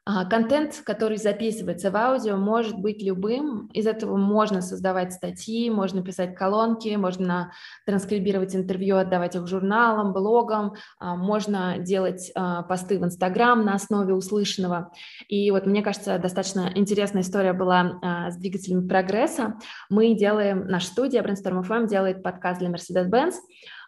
А, 0.06 0.26
контент, 0.26 0.82
который 0.86 1.16
записывается 1.16 1.90
в 1.90 1.96
аудио, 1.96 2.36
может 2.36 2.78
быть 2.78 3.02
любым. 3.02 3.68
Из 3.68 3.88
этого 3.88 4.18
можно 4.18 4.62
создавать 4.62 5.14
статьи, 5.14 5.70
можно 5.70 6.04
писать 6.04 6.36
колонки, 6.36 6.94
можно 6.98 7.54
транскрибировать 7.86 8.54
интервью, 8.54 8.98
отдавать 8.98 9.36
их 9.36 9.48
журналам, 9.48 10.12
блогам, 10.12 10.74
а, 11.00 11.16
можно 11.16 11.78
делать 11.78 12.34
а, 12.36 12.64
посты 12.64 13.00
в 13.00 13.06
Инстаграм 13.06 13.64
на 13.64 13.76
основе 13.76 14.14
услышанного. 14.14 14.92
И 15.30 15.50
вот 15.52 15.66
мне 15.66 15.82
кажется, 15.82 16.20
достаточно 16.20 16.70
интересная 16.76 17.22
история 17.22 17.54
была 17.54 18.30
с 18.30 18.36
двигателями 18.38 18.88
прогресса. 18.88 19.58
Мы 19.90 20.16
делаем, 20.16 20.68
наша 20.68 20.88
студия 20.88 21.24
Brainstorm 21.24 21.64
FM 21.64 21.88
делает 21.88 22.24
подкаст 22.24 22.60
для 22.60 22.70
Mercedes-Benz, 22.70 23.36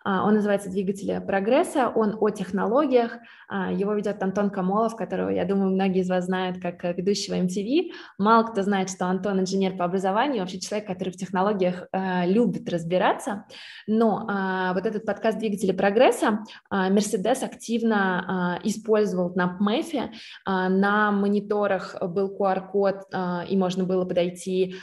он 0.05 0.35
называется 0.35 0.69
«Двигатели 0.69 1.21
прогресса», 1.25 1.89
он 1.89 2.17
о 2.19 2.29
технологиях. 2.29 3.17
А, 3.47 3.71
его 3.71 3.93
ведет 3.93 4.21
Антон 4.23 4.49
Камолов, 4.49 4.95
которого, 4.95 5.29
я 5.29 5.45
думаю, 5.45 5.71
многие 5.71 6.01
из 6.01 6.09
вас 6.09 6.25
знают 6.25 6.59
как 6.59 6.83
э, 6.83 6.93
ведущего 6.93 7.35
MTV. 7.35 7.91
Мало 8.17 8.43
кто 8.43 8.63
знает, 8.63 8.89
что 8.89 9.05
Антон 9.05 9.39
инженер 9.39 9.77
по 9.77 9.85
образованию, 9.85 10.41
вообще 10.41 10.59
человек, 10.59 10.87
который 10.87 11.09
в 11.09 11.17
технологиях 11.17 11.87
э, 11.91 12.27
любит 12.27 12.67
разбираться. 12.69 13.45
Но 13.87 14.25
а, 14.27 14.73
вот 14.73 14.85
этот 14.85 15.05
подкаст 15.05 15.37
«Двигатели 15.37 15.71
прогресса» 15.71 16.39
Mercedes 16.71 17.43
активно 17.43 18.59
использовал 18.63 19.33
на 19.35 19.57
PMF. 19.59 20.09
На 20.45 21.11
мониторах 21.11 21.95
был 22.01 22.35
QR-код, 22.37 23.07
и 23.49 23.57
можно 23.57 23.83
было 23.83 24.05
подойти, 24.05 24.75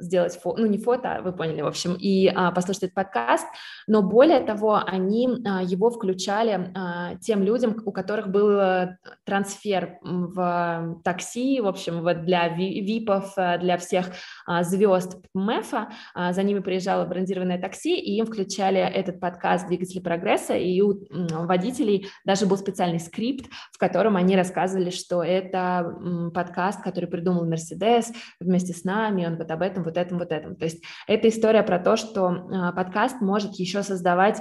сделать 0.00 0.38
фото, 0.40 0.60
ну 0.60 0.66
не 0.66 0.78
фото, 0.78 1.20
вы 1.22 1.32
поняли, 1.32 1.62
в 1.62 1.66
общем, 1.66 1.96
и 1.98 2.30
послушать 2.54 2.84
этот 2.84 2.94
подкаст. 2.94 3.46
Но 3.86 4.02
более 4.02 4.40
того, 4.48 4.82
они 4.82 5.28
а, 5.44 5.62
его 5.62 5.90
включали 5.90 6.72
а, 6.74 7.16
тем 7.16 7.42
людям, 7.42 7.76
у 7.84 7.92
которых 7.92 8.28
был 8.28 8.50
э, 8.58 8.96
трансфер 9.24 9.98
в 10.02 11.00
такси, 11.04 11.60
в 11.60 11.66
общем, 11.66 12.00
вот 12.00 12.24
для 12.24 12.48
випов, 12.48 13.34
э, 13.36 13.58
для 13.58 13.76
всех 13.76 14.06
а, 14.46 14.62
звезд 14.62 15.18
МЭФа, 15.34 15.88
за 16.30 16.42
ними 16.42 16.60
приезжало 16.60 17.04
брендированное 17.04 17.60
такси, 17.60 17.94
и 17.96 18.16
им 18.16 18.24
включали 18.24 18.80
этот 18.80 19.20
подкаст 19.20 19.66
«Двигатели 19.68 20.00
прогресса», 20.00 20.54
и 20.54 20.80
у 20.80 20.98
водителей 21.10 22.08
даже 22.24 22.46
был 22.46 22.56
специальный 22.56 23.00
скрипт, 23.00 23.50
в 23.72 23.78
котором 23.78 24.16
они 24.16 24.36
рассказывали, 24.36 24.90
что 24.90 25.22
это 25.22 26.30
подкаст, 26.34 26.82
который 26.82 27.08
придумал 27.08 27.44
Мерседес 27.44 28.10
вместе 28.40 28.72
с 28.72 28.84
нами, 28.84 29.26
он 29.26 29.36
вот 29.36 29.50
об 29.50 29.62
этом, 29.62 29.84
вот 29.84 29.96
этом, 29.96 30.18
вот 30.18 30.32
этом. 30.32 30.56
То 30.56 30.64
есть 30.64 30.82
это 31.06 31.28
история 31.28 31.62
про 31.62 31.78
то, 31.78 31.96
что 31.96 32.72
подкаст 32.74 33.20
может 33.20 33.54
еще 33.54 33.82
создавать 33.82 34.37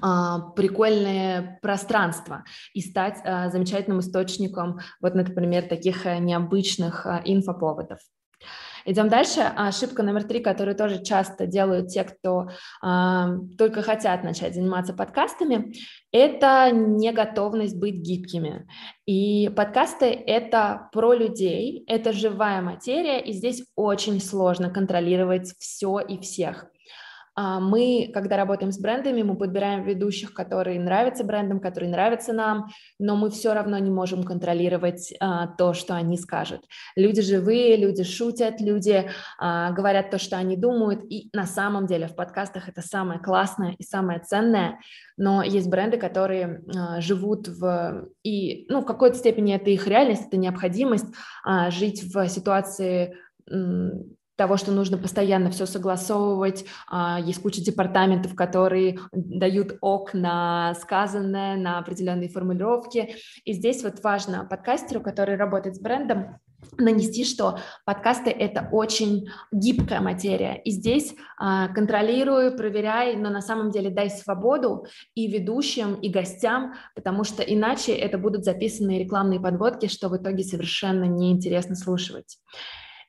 прикольное 0.00 1.58
пространство 1.62 2.44
и 2.74 2.80
стать 2.80 3.18
а, 3.24 3.50
замечательным 3.50 4.00
источником, 4.00 4.80
вот, 5.00 5.14
например, 5.14 5.64
таких 5.68 6.06
э, 6.06 6.18
необычных 6.18 7.06
а, 7.06 7.20
инфоповодов. 7.24 7.98
Идем 8.86 9.08
дальше. 9.08 9.40
Ошибка 9.40 10.02
номер 10.02 10.24
три, 10.24 10.40
которую 10.40 10.74
тоже 10.74 11.02
часто 11.02 11.46
делают 11.46 11.88
те, 11.88 12.04
кто 12.04 12.48
э, 12.82 13.26
только 13.58 13.82
хотят 13.82 14.24
начать 14.24 14.54
заниматься 14.54 14.94
подкастами, 14.94 15.74
это 16.12 16.70
неготовность 16.72 17.78
быть 17.78 17.96
гибкими. 17.96 18.66
И 19.04 19.50
подкасты— 19.50 20.06
это 20.26 20.88
про 20.92 21.12
людей, 21.12 21.84
это 21.86 22.12
живая 22.12 22.62
материя, 22.62 23.20
и 23.20 23.32
здесь 23.32 23.64
очень 23.76 24.20
сложно 24.20 24.70
контролировать 24.70 25.52
все 25.58 25.98
и 26.00 26.18
всех. 26.18 26.69
А, 27.40 27.58
мы, 27.58 28.10
когда 28.12 28.36
работаем 28.36 28.70
с 28.70 28.78
брендами, 28.78 29.22
мы 29.22 29.34
подбираем 29.34 29.82
ведущих, 29.84 30.34
которые 30.34 30.78
нравятся 30.78 31.24
брендам, 31.24 31.58
которые 31.58 31.90
нравятся 31.90 32.34
нам, 32.34 32.68
но 32.98 33.16
мы 33.16 33.30
все 33.30 33.54
равно 33.54 33.78
не 33.78 33.90
можем 33.90 34.24
контролировать 34.24 35.14
а, 35.20 35.46
то, 35.46 35.72
что 35.72 35.94
они 35.94 36.18
скажут. 36.18 36.66
Люди 36.96 37.22
живые, 37.22 37.76
люди 37.76 38.04
шутят, 38.04 38.60
люди 38.60 39.08
а, 39.38 39.72
говорят 39.72 40.10
то, 40.10 40.18
что 40.18 40.36
они 40.36 40.54
думают, 40.54 41.02
и 41.08 41.30
на 41.32 41.46
самом 41.46 41.86
деле 41.86 42.08
в 42.08 42.14
подкастах 42.14 42.68
это 42.68 42.82
самое 42.82 43.20
классное 43.20 43.74
и 43.78 43.84
самое 43.84 44.20
ценное, 44.20 44.78
но 45.16 45.42
есть 45.42 45.70
бренды, 45.70 45.96
которые 45.96 46.62
живут 46.98 47.48
в... 47.48 48.08
И, 48.22 48.66
ну, 48.68 48.82
в 48.82 48.84
какой-то 48.84 49.16
степени 49.16 49.54
это 49.54 49.70
их 49.70 49.86
реальность, 49.86 50.26
это 50.26 50.36
необходимость 50.36 51.06
жить 51.70 52.02
в 52.02 52.28
ситуации 52.28 53.16
того, 54.40 54.56
что 54.56 54.72
нужно 54.72 54.96
постоянно 54.96 55.50
все 55.50 55.66
согласовывать. 55.66 56.64
А, 56.88 57.20
есть 57.20 57.42
куча 57.42 57.60
департаментов, 57.60 58.34
которые 58.34 58.98
дают 59.12 59.76
ок 59.82 60.14
на 60.14 60.74
сказанное, 60.80 61.58
на 61.58 61.78
определенные 61.78 62.30
формулировки. 62.30 63.16
И 63.44 63.52
здесь 63.52 63.84
вот 63.84 64.02
важно 64.02 64.46
подкастеру, 64.46 65.02
который 65.02 65.36
работает 65.36 65.76
с 65.76 65.78
брендом, 65.78 66.38
нанести, 66.78 67.26
что 67.26 67.58
подкасты— 67.84 68.30
это 68.46 68.66
очень 68.72 69.28
гибкая 69.52 70.00
материя. 70.00 70.54
И 70.64 70.70
здесь 70.70 71.14
а, 71.36 71.68
контролируй, 71.68 72.56
проверяй, 72.56 73.16
но 73.16 73.28
на 73.28 73.42
самом 73.42 73.70
деле 73.70 73.90
дай 73.90 74.08
свободу 74.08 74.86
и 75.14 75.26
ведущим, 75.30 75.96
и 75.96 76.08
гостям, 76.08 76.76
потому 76.94 77.24
что 77.24 77.42
иначе 77.42 77.92
это 77.92 78.16
будут 78.16 78.46
записанные 78.46 79.00
рекламные 79.00 79.38
подводки, 79.38 79.86
что 79.86 80.08
в 80.08 80.16
итоге 80.16 80.44
совершенно 80.44 81.04
неинтересно 81.04 81.74
слушать. 81.74 82.38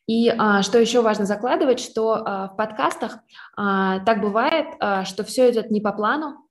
И 0.08 0.30
а, 0.30 0.64
что 0.64 0.80
еще 0.80 1.02
важно 1.02 1.26
закладывать, 1.26 1.80
что 1.80 2.14
а, 2.14 2.48
в 2.50 2.58
подкастах 2.58 3.20
а, 3.56 4.00
так 4.00 4.22
бывает, 4.22 4.68
а, 4.80 5.06
что 5.06 5.24
все 5.24 5.52
идет 5.52 5.72
не 5.72 5.80
по 5.82 5.92
плану, 5.92 6.48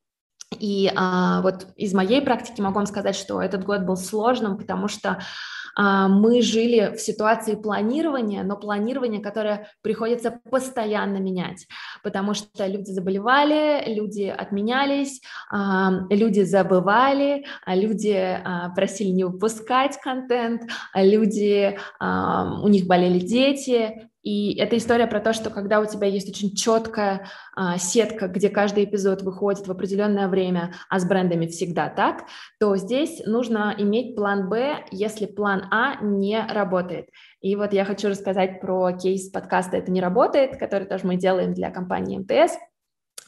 и 0.58 0.90
а, 0.96 1.42
вот 1.42 1.68
из 1.76 1.94
моей 1.94 2.20
практики 2.20 2.60
могу 2.60 2.76
вам 2.76 2.86
сказать, 2.86 3.14
что 3.14 3.40
этот 3.40 3.64
год 3.64 3.82
был 3.82 3.96
сложным, 3.96 4.58
потому 4.58 4.88
что 4.88 5.20
мы 6.08 6.42
жили 6.42 6.94
в 6.96 7.00
ситуации 7.00 7.54
планирования, 7.54 8.42
но 8.42 8.56
планирование, 8.56 9.20
которое 9.20 9.68
приходится 9.82 10.40
постоянно 10.50 11.18
менять, 11.18 11.66
потому 12.02 12.34
что 12.34 12.66
люди 12.66 12.90
заболевали, 12.90 13.84
люди 13.86 14.24
отменялись, 14.24 15.20
а, 15.50 15.92
люди 16.10 16.42
забывали, 16.42 17.44
а, 17.64 17.74
люди 17.74 18.38
просили 18.74 19.08
не 19.10 19.24
выпускать 19.24 19.98
контент, 20.00 20.62
люди, 20.94 21.78
у 22.00 22.68
них 22.68 22.86
болели 22.86 23.20
дети, 23.20 24.09
и 24.22 24.54
это 24.58 24.76
история 24.76 25.06
про 25.06 25.20
то, 25.20 25.32
что 25.32 25.48
когда 25.48 25.80
у 25.80 25.86
тебя 25.86 26.06
есть 26.06 26.28
очень 26.28 26.54
четкая 26.54 27.26
а, 27.54 27.78
сетка, 27.78 28.28
где 28.28 28.50
каждый 28.50 28.84
эпизод 28.84 29.22
выходит 29.22 29.66
в 29.66 29.70
определенное 29.70 30.28
время, 30.28 30.74
а 30.90 30.98
с 30.98 31.06
брендами 31.06 31.46
всегда 31.46 31.88
так, 31.88 32.24
то 32.58 32.76
здесь 32.76 33.22
нужно 33.24 33.74
иметь 33.78 34.14
план 34.16 34.48
Б, 34.50 34.84
если 34.90 35.24
план 35.24 35.64
А 35.70 35.96
не 36.02 36.38
работает. 36.46 37.08
И 37.40 37.56
вот 37.56 37.72
я 37.72 37.86
хочу 37.86 38.08
рассказать 38.08 38.60
про 38.60 38.92
кейс 38.92 39.30
подкаста 39.30 39.78
«Это 39.78 39.90
не 39.90 40.02
работает», 40.02 40.58
который 40.58 40.86
тоже 40.86 41.06
мы 41.06 41.16
делаем 41.16 41.54
для 41.54 41.70
компании 41.70 42.18
МТС. 42.18 42.58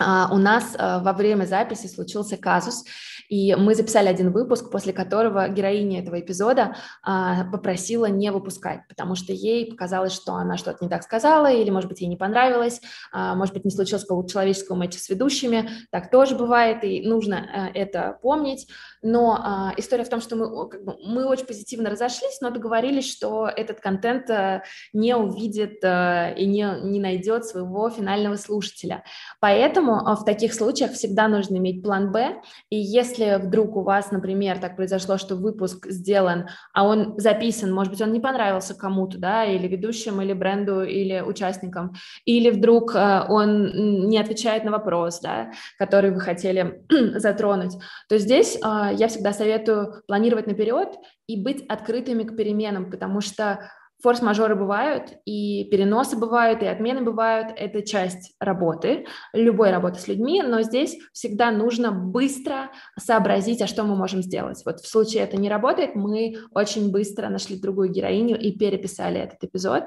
А, 0.05 0.29
у 0.33 0.39
нас 0.39 0.75
а, 0.79 0.99
во 1.01 1.13
время 1.13 1.45
записи 1.45 1.87
случился 1.87 2.37
казус, 2.37 2.85
и 3.29 3.55
мы 3.55 3.75
записали 3.75 4.09
один 4.09 4.31
выпуск, 4.31 4.71
после 4.71 4.93
которого 4.93 5.49
героиня 5.49 6.01
этого 6.01 6.21
эпизода 6.21 6.77
а, 7.03 7.45
попросила 7.51 8.07
не 8.07 8.31
выпускать, 8.31 8.87
потому 8.89 9.15
что 9.15 9.33
ей 9.33 9.71
показалось, 9.71 10.13
что 10.13 10.35
она 10.35 10.57
что-то 10.57 10.85
не 10.85 10.91
так 10.91 11.03
сказала, 11.03 11.51
или, 11.51 11.71
может 11.71 11.89
быть, 11.89 12.01
ей 12.01 12.09
не 12.09 12.17
понравилось, 12.17 12.81
а, 13.11 13.35
может 13.35 13.55
быть, 13.55 13.65
не 13.65 13.71
случилось 13.71 14.03
какого-то 14.03 14.31
человеческого 14.31 14.77
матча 14.77 14.99
с 14.99 15.09
ведущими, 15.09 15.71
так 15.91 16.11
тоже 16.11 16.37
бывает, 16.37 16.85
и 16.85 17.07
нужно 17.07 17.37
а, 17.39 17.69
это 17.73 18.19
помнить. 18.21 18.69
Но 19.03 19.39
а, 19.39 19.73
история 19.77 20.05
в 20.05 20.09
том, 20.09 20.21
что 20.21 20.37
мы, 20.37 20.69
как 20.69 20.85
бы, 20.85 20.97
мы 21.05 21.27
очень 21.27 21.47
позитивно 21.47 21.91
разошлись, 21.91 22.41
но 22.41 22.51
договорились, 22.51 23.11
что 23.11 23.49
этот 23.49 23.81
контент 23.81 24.31
а, 24.31 24.63
не 24.93 25.17
увидит 25.17 25.85
а, 25.85 26.31
и 26.31 26.47
не, 26.47 26.67
не 26.83 27.01
найдет 27.01 27.45
своего 27.45 27.91
финального 27.91 28.37
слушателя. 28.37 29.03
Поэтому 29.41 30.07
а, 30.07 30.15
в 30.15 30.25
таких 30.25 30.55
случаях 30.55 30.93
всегда 30.93 31.29
нужно 31.29 31.57
иметь 31.57 31.83
план 31.83 32.13
Б, 32.13 32.41
и 32.71 32.77
если 32.77 33.41
вдруг 33.43 33.77
у 33.77 33.83
вас, 33.83 34.13
например, 34.13 34.59
так 34.59 34.77
произошло, 34.77 35.19
что 35.19 35.35
выпуск 35.35 35.87
сделан, 35.89 36.49
а 36.73 36.87
он 36.87 37.19
записан, 37.19 37.73
может 37.73 37.93
быть, 37.93 38.03
он 38.03 38.13
не 38.13 38.21
понравился 38.21 38.75
кому-то, 38.75 39.19
да, 39.19 39.45
или 39.45 39.67
ведущим, 39.67 40.21
или 40.21 40.33
бренду, 40.33 40.83
или 40.83 41.21
участникам, 41.21 41.95
или 42.25 42.51
вдруг 42.51 42.95
э, 42.95 43.25
он 43.29 44.09
не 44.09 44.19
отвечает 44.19 44.65
на 44.65 44.71
вопрос, 44.71 45.21
да, 45.21 45.51
который 45.79 46.11
вы 46.11 46.21
хотели 46.21 46.85
затронуть, 47.19 47.73
то 48.09 48.19
здесь 48.19 48.57
э, 48.57 48.92
я 48.93 49.09
всегда 49.09 49.33
советую 49.33 50.03
планировать 50.07 50.47
наперед 50.47 50.89
и 51.27 51.43
быть 51.43 51.65
открытыми 51.69 52.25
к 52.25 52.37
переменам, 52.37 52.91
потому 52.91 53.21
что 53.21 53.69
Форс-мажоры 54.03 54.57
бывают, 54.57 55.13
и 55.25 55.65
переносы 55.71 56.17
бывают, 56.17 56.63
и 56.63 56.67
отмены 56.67 57.03
бывают. 57.03 57.53
Это 57.57 57.83
часть 57.83 58.35
работы, 58.41 59.07
любой 59.33 59.71
работы 59.71 60.01
с 60.01 60.09
людьми, 60.09 60.43
но 60.43 60.63
здесь 60.63 60.99
всегда 61.13 61.53
нужно 61.53 61.93
быстро 61.93 62.71
сообразить, 62.99 63.63
а 63.63 63.69
что 63.69 63.85
мы 63.85 63.95
можем 63.95 64.21
сделать. 64.21 64.61
Вот 64.67 64.81
в 64.81 64.89
случае 64.89 65.23
это 65.23 65.37
не 65.37 65.49
работает, 65.49 65.95
мы 65.95 66.35
очень 66.51 66.91
быстро 66.91 67.29
нашли 67.29 67.61
другую 67.61 67.91
героиню 67.91 68.37
и 68.37 68.51
переписали 68.51 69.21
этот 69.21 69.45
эпизод. 69.45 69.85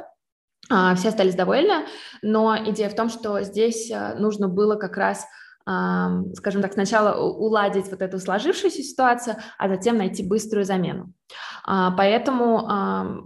А, 0.72 0.96
все 0.96 1.10
остались 1.10 1.36
довольны, 1.36 1.86
но 2.22 2.58
идея 2.70 2.89
в 2.89 2.96
том, 2.96 3.10
что 3.10 3.41
здесь 3.41 3.91
а, 3.91 4.15
нужно 4.15 4.48
было 4.48 4.76
как 4.76 4.96
раз 4.96 5.26
скажем 5.65 6.62
так, 6.62 6.73
сначала 6.73 7.19
уладить 7.19 7.89
вот 7.89 8.01
эту 8.01 8.19
сложившуюся 8.19 8.84
ситуацию, 8.84 9.38
а 9.58 9.67
затем 9.67 9.97
найти 9.97 10.23
быструю 10.23 10.63
замену. 10.63 11.12
А, 11.65 11.91
поэтому 11.91 12.65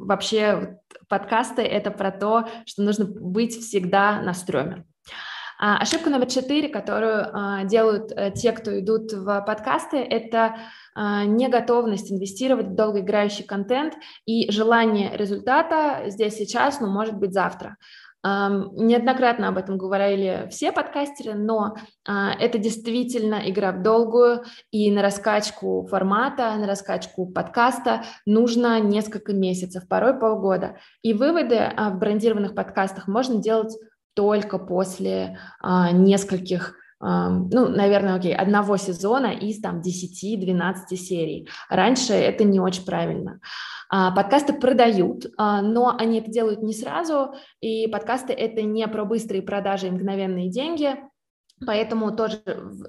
вообще 0.06 0.80
подкасты— 1.10 1.62
это 1.63 1.91
про 1.91 2.12
то, 2.12 2.47
что 2.65 2.84
нужно 2.84 3.06
быть 3.06 3.60
всегда 3.60 4.21
на 4.21 4.34
стреме. 4.34 4.86
А, 5.62 5.78
ошибка 5.80 6.10
номер 6.10 6.28
четыре, 6.28 6.69
которую 6.69 7.28
а, 7.34 7.65
делают 7.65 8.13
э, 8.15 8.32
те, 8.32 8.54
кто 8.54 8.80
идут 8.80 9.12
в 9.12 9.41
подкасты, 9.41 9.97
это 9.97 10.56
неготовность 10.95 12.12
инвестировать 12.12 12.67
в 12.67 12.75
долгоиграющий 12.75 13.45
контент 13.45 13.93
и 14.25 14.52
желание 14.52 15.15
результата 15.15 16.10
здесь 16.10 16.34
сейчас, 16.34 16.82
но 16.82 16.91
может 16.91 17.15
быть 17.15 17.32
завтра. 17.32 17.78
Неоднократно 18.23 19.47
об 19.47 19.58
этом 19.58 19.77
говорили 19.77 20.47
все 20.51 20.71
подкастеры, 20.71 21.36
но 21.36 21.75
это 22.05 22.58
действительно 22.58 23.41
игра 23.49 23.71
в 23.71 23.82
долгую, 23.82 24.43
и 24.71 24.91
на 24.91 25.01
раскачку 25.01 25.88
формата, 25.89 26.55
на 26.55 26.67
раскачку 26.67 27.27
подкаста 27.27 28.03
нужно 28.25 28.79
несколько 28.82 29.34
месяцев, 29.34 29.88
порой 29.88 30.19
полгода. 30.19 30.77
И 31.01 31.13
выводы 31.13 31.71
в 31.77 31.97
брендированных 31.97 32.55
подкастах 32.55 33.08
можно 33.08 33.41
делать 33.41 33.73
только 34.19 34.60
после 34.60 35.38
а, 35.62 35.91
нескольких 35.91 36.71
а, 36.71 36.88
ну, 37.02 37.70
наверное, 37.70 38.16
окей, 38.16 38.36
одного 38.36 38.78
сезона 38.78 39.28
из 39.28 39.62
там 39.62 39.82
10-12 39.82 40.96
серий. 40.96 41.48
Раньше 41.70 42.14
это 42.14 42.44
не 42.44 42.60
очень 42.60 42.86
правильно. 42.86 43.40
А, 43.90 44.12
подкасты 44.12 44.54
продают, 44.54 45.26
а, 45.38 45.62
но 45.62 45.96
они 45.98 46.20
это 46.20 46.30
делают 46.30 46.62
не 46.62 46.74
сразу, 46.74 47.34
и 47.60 47.88
подкасты 47.88 48.34
это 48.34 48.62
не 48.62 48.88
про 48.88 49.06
быстрые 49.06 49.42
продажи 49.42 49.88
и 49.88 49.92
мгновенные 49.92 50.50
деньги, 50.50 50.96
Поэтому 51.66 52.16
тоже 52.16 52.42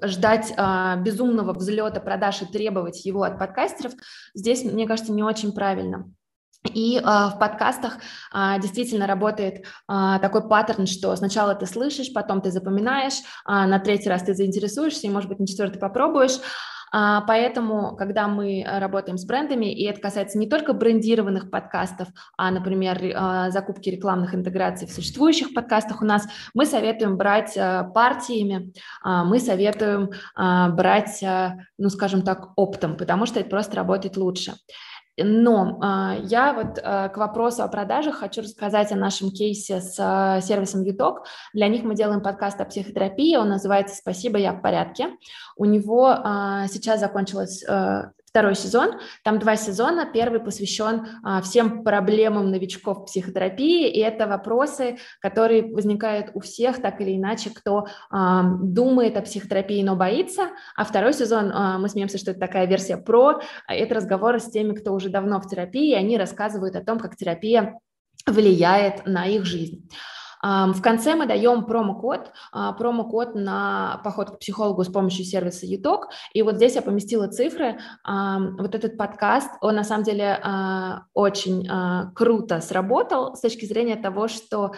ждать 0.03 0.53
а, 0.55 0.95
безумного 0.95 1.53
взлета 1.53 1.99
продаж 1.99 2.41
и 2.41 2.45
требовать 2.45 3.05
его 3.05 3.23
от 3.23 3.37
подкастеров 3.37 3.91
здесь, 4.33 4.63
мне 4.63 4.87
кажется, 4.87 5.11
не 5.11 5.23
очень 5.23 5.51
правильно. 5.51 6.09
И 6.63 6.97
э, 6.97 7.01
в 7.01 7.37
подкастах 7.39 7.97
э, 8.33 8.59
действительно 8.61 9.07
работает 9.07 9.65
э, 9.65 10.19
такой 10.21 10.47
паттерн, 10.47 10.85
что 10.85 11.15
сначала 11.15 11.55
ты 11.55 11.65
слышишь, 11.65 12.13
потом 12.13 12.41
ты 12.41 12.51
запоминаешь, 12.51 13.19
э, 13.47 13.65
на 13.65 13.79
третий 13.79 14.09
раз 14.09 14.23
ты 14.23 14.35
заинтересуешься, 14.35 15.07
и, 15.07 15.09
может 15.09 15.27
быть, 15.27 15.39
на 15.39 15.47
четвертый 15.47 15.79
попробуешь. 15.79 16.39
Поэтому, 16.93 17.95
когда 17.95 18.27
мы 18.27 18.65
работаем 18.67 19.17
с 19.17 19.23
брендами, 19.23 19.73
и 19.73 19.85
это 19.85 20.01
касается 20.01 20.37
не 20.37 20.49
только 20.49 20.73
брендированных 20.73 21.49
подкастов, 21.49 22.09
а, 22.37 22.51
например, 22.51 23.49
закупки 23.49 23.87
рекламных 23.87 24.35
интеграций 24.35 24.89
в 24.89 24.91
существующих 24.91 25.53
подкастах 25.53 26.01
у 26.01 26.05
нас, 26.05 26.27
мы 26.53 26.65
советуем 26.65 27.15
брать 27.15 27.53
партиями, 27.55 28.73
мы 29.05 29.39
советуем 29.39 30.09
брать, 30.35 31.23
ну, 31.77 31.89
скажем 31.89 32.23
так, 32.23 32.49
оптом, 32.57 32.97
потому 32.97 33.25
что 33.25 33.39
это 33.39 33.49
просто 33.49 33.77
работает 33.77 34.17
лучше. 34.17 34.55
Но 35.23 35.79
э, 35.81 36.21
я 36.23 36.53
вот 36.53 36.77
э, 36.77 37.09
к 37.09 37.17
вопросу 37.17 37.63
о 37.63 37.67
продажах 37.67 38.15
хочу 38.15 38.41
рассказать 38.41 38.91
о 38.91 38.95
нашем 38.95 39.31
кейсе 39.31 39.81
с 39.81 39.97
э, 39.99 40.41
сервисом 40.41 40.83
Юток. 40.83 41.25
Для 41.53 41.67
них 41.67 41.83
мы 41.83 41.95
делаем 41.95 42.21
подкаст 42.21 42.59
о 42.61 42.65
психотерапии, 42.65 43.35
он 43.35 43.49
называется 43.49 43.95
«Спасибо, 43.95 44.37
я 44.37 44.53
в 44.53 44.61
порядке». 44.61 45.09
У 45.57 45.65
него 45.65 46.11
э, 46.11 46.67
сейчас 46.69 46.99
закончилась 46.99 47.63
второй 48.31 48.55
сезон. 48.55 48.93
Там 49.23 49.39
два 49.39 49.57
сезона. 49.57 50.09
Первый 50.11 50.39
посвящен 50.39 51.05
а, 51.23 51.41
всем 51.41 51.83
проблемам 51.83 52.49
новичков 52.49 53.05
психотерапии, 53.05 53.89
и 53.89 53.99
это 53.99 54.25
вопросы, 54.25 54.97
которые 55.19 55.63
возникают 55.63 56.31
у 56.33 56.39
всех, 56.39 56.81
так 56.81 57.01
или 57.01 57.17
иначе, 57.17 57.49
кто 57.49 57.87
а, 58.09 58.43
думает 58.43 59.17
о 59.17 59.21
психотерапии, 59.21 59.83
но 59.83 59.97
боится. 59.97 60.49
А 60.77 60.85
второй 60.85 61.13
сезон, 61.13 61.51
а, 61.53 61.77
мы 61.77 61.89
смеемся, 61.89 62.17
что 62.17 62.31
это 62.31 62.39
такая 62.39 62.67
версия 62.67 62.95
про, 62.95 63.41
это 63.67 63.95
разговоры 63.95 64.39
с 64.39 64.49
теми, 64.49 64.73
кто 64.73 64.93
уже 64.93 65.09
давно 65.09 65.41
в 65.41 65.49
терапии, 65.49 65.91
и 65.91 65.95
они 65.95 66.17
рассказывают 66.17 66.75
о 66.77 66.83
том, 66.83 66.99
как 66.99 67.17
терапия 67.17 67.79
влияет 68.25 69.05
на 69.05 69.25
их 69.25 69.43
жизнь. 69.43 69.89
В 70.41 70.81
конце 70.81 71.15
мы 71.15 71.27
даем 71.27 71.65
промокод, 71.65 72.31
а, 72.51 72.73
промокод 72.73 73.35
на 73.35 74.01
поход 74.03 74.31
к 74.31 74.39
психологу 74.39 74.83
с 74.83 74.89
помощью 74.89 75.25
сервиса 75.25 75.65
ЮТОК. 75.65 76.09
И 76.33 76.41
вот 76.41 76.55
здесь 76.55 76.75
я 76.75 76.81
поместила 76.81 77.27
цифры. 77.27 77.79
Вот 78.05 78.75
этот 78.75 78.97
подкаст, 78.97 79.49
он 79.61 79.75
на 79.75 79.83
самом 79.83 80.03
деле 80.03 80.39
а, 80.41 81.03
очень 81.13 81.67
а, 81.69 82.11
круто 82.15 82.61
сработал 82.61 83.35
с 83.35 83.41
точки 83.41 83.65
зрения 83.65 83.95
того, 83.95 84.27
что 84.27 84.73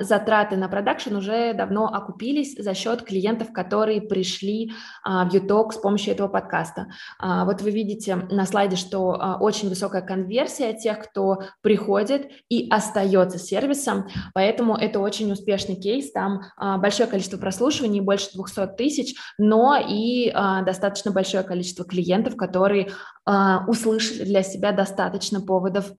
затраты 0.00 0.56
на 0.56 0.68
продакшн 0.68 1.16
уже 1.16 1.52
давно 1.54 1.86
окупились 1.86 2.56
за 2.56 2.74
счет 2.74 3.02
клиентов, 3.02 3.52
которые 3.52 4.00
пришли 4.00 4.72
в 5.04 5.28
ЮТОК 5.32 5.72
с 5.74 5.78
помощью 5.78 6.14
этого 6.14 6.28
подкаста. 6.28 6.88
Вот 7.20 7.62
вы 7.62 7.70
видите 7.70 8.16
на 8.16 8.46
слайде, 8.46 8.76
что 8.76 9.38
очень 9.40 9.68
высокая 9.68 10.02
конверсия 10.02 10.72
тех, 10.72 10.98
кто 11.00 11.42
приходит 11.62 12.30
и 12.48 12.68
остается 12.70 13.38
сервисом, 13.38 14.08
поэтому 14.34 14.76
это 14.76 15.00
очень 15.00 15.30
успешный 15.32 15.76
кейс, 15.76 16.10
там 16.12 16.42
а, 16.56 16.78
большое 16.78 17.08
количество 17.08 17.38
прослушиваний, 17.38 18.00
больше 18.00 18.30
200 18.34 18.76
тысяч, 18.76 19.14
но 19.38 19.76
и 19.76 20.30
а, 20.34 20.62
достаточно 20.62 21.10
большое 21.10 21.42
количество 21.42 21.84
клиентов, 21.84 22.36
которые 22.36 22.90
а, 23.24 23.64
услышали 23.66 24.24
для 24.24 24.42
себя 24.42 24.72
достаточно 24.72 25.40
поводов 25.40 25.92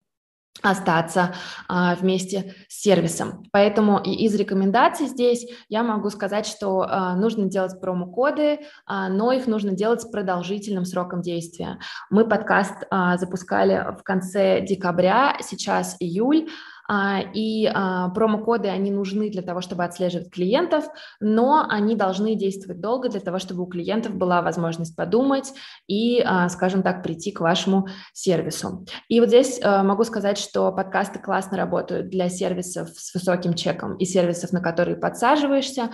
остаться 0.61 1.33
а, 1.67 1.95
вместе 1.95 2.53
с 2.67 2.81
сервисом. 2.81 3.43
Поэтому 3.51 3.99
и 3.99 4.11
из 4.25 4.35
рекомендаций 4.35 5.07
здесь 5.07 5.45
я 5.69 5.83
могу 5.83 6.09
сказать, 6.09 6.45
что 6.45 6.81
а, 6.81 7.15
нужно 7.15 7.45
делать 7.45 7.79
промокоды, 7.79 8.59
а, 8.85 9.09
но 9.09 9.31
их 9.31 9.47
нужно 9.47 9.71
делать 9.71 10.01
с 10.01 10.05
продолжительным 10.05 10.85
сроком 10.85 11.21
действия. 11.21 11.79
Мы 12.09 12.27
подкаст 12.27 12.75
а, 12.89 13.17
запускали 13.17 13.95
в 13.97 14.03
конце 14.03 14.61
декабря, 14.61 15.37
сейчас 15.41 15.95
июль. 15.99 16.49
А, 16.91 17.21
и 17.21 17.69
а, 17.71 18.09
промокоды, 18.09 18.67
они 18.67 18.89
нужны 18.89 19.29
для 19.29 19.43
того, 19.43 19.61
чтобы 19.61 19.83
отслеживать 19.83 20.31
клиентов, 20.31 20.85
но 21.19 21.63
они 21.69 21.95
должны 21.95 22.33
действовать 22.33 22.81
долго 22.81 23.09
для 23.09 23.19
того, 23.19 23.37
чтобы 23.37 23.61
у 23.61 23.67
клиентов 23.67 24.15
была 24.15 24.41
возможность 24.41 24.95
подумать 24.95 25.53
и, 25.87 26.19
а, 26.25 26.49
скажем 26.49 26.81
так, 26.81 27.03
прийти 27.03 27.31
к 27.31 27.41
вашему 27.41 27.87
сервису. 28.13 28.87
И 29.07 29.19
вот 29.19 29.29
здесь 29.29 29.61
могу 29.63 30.03
сказать, 30.03 30.39
что 30.39 30.71
подкасты 30.71 31.19
классно 31.19 31.57
работают 31.57 32.09
для 32.09 32.27
сервисов 32.27 32.89
с 32.89 33.13
высоким 33.13 33.53
чеком 33.53 33.95
и 33.97 34.05
сервисов, 34.05 34.51
на 34.51 34.59
которые 34.59 34.97
подсаживаешься, 34.97 35.89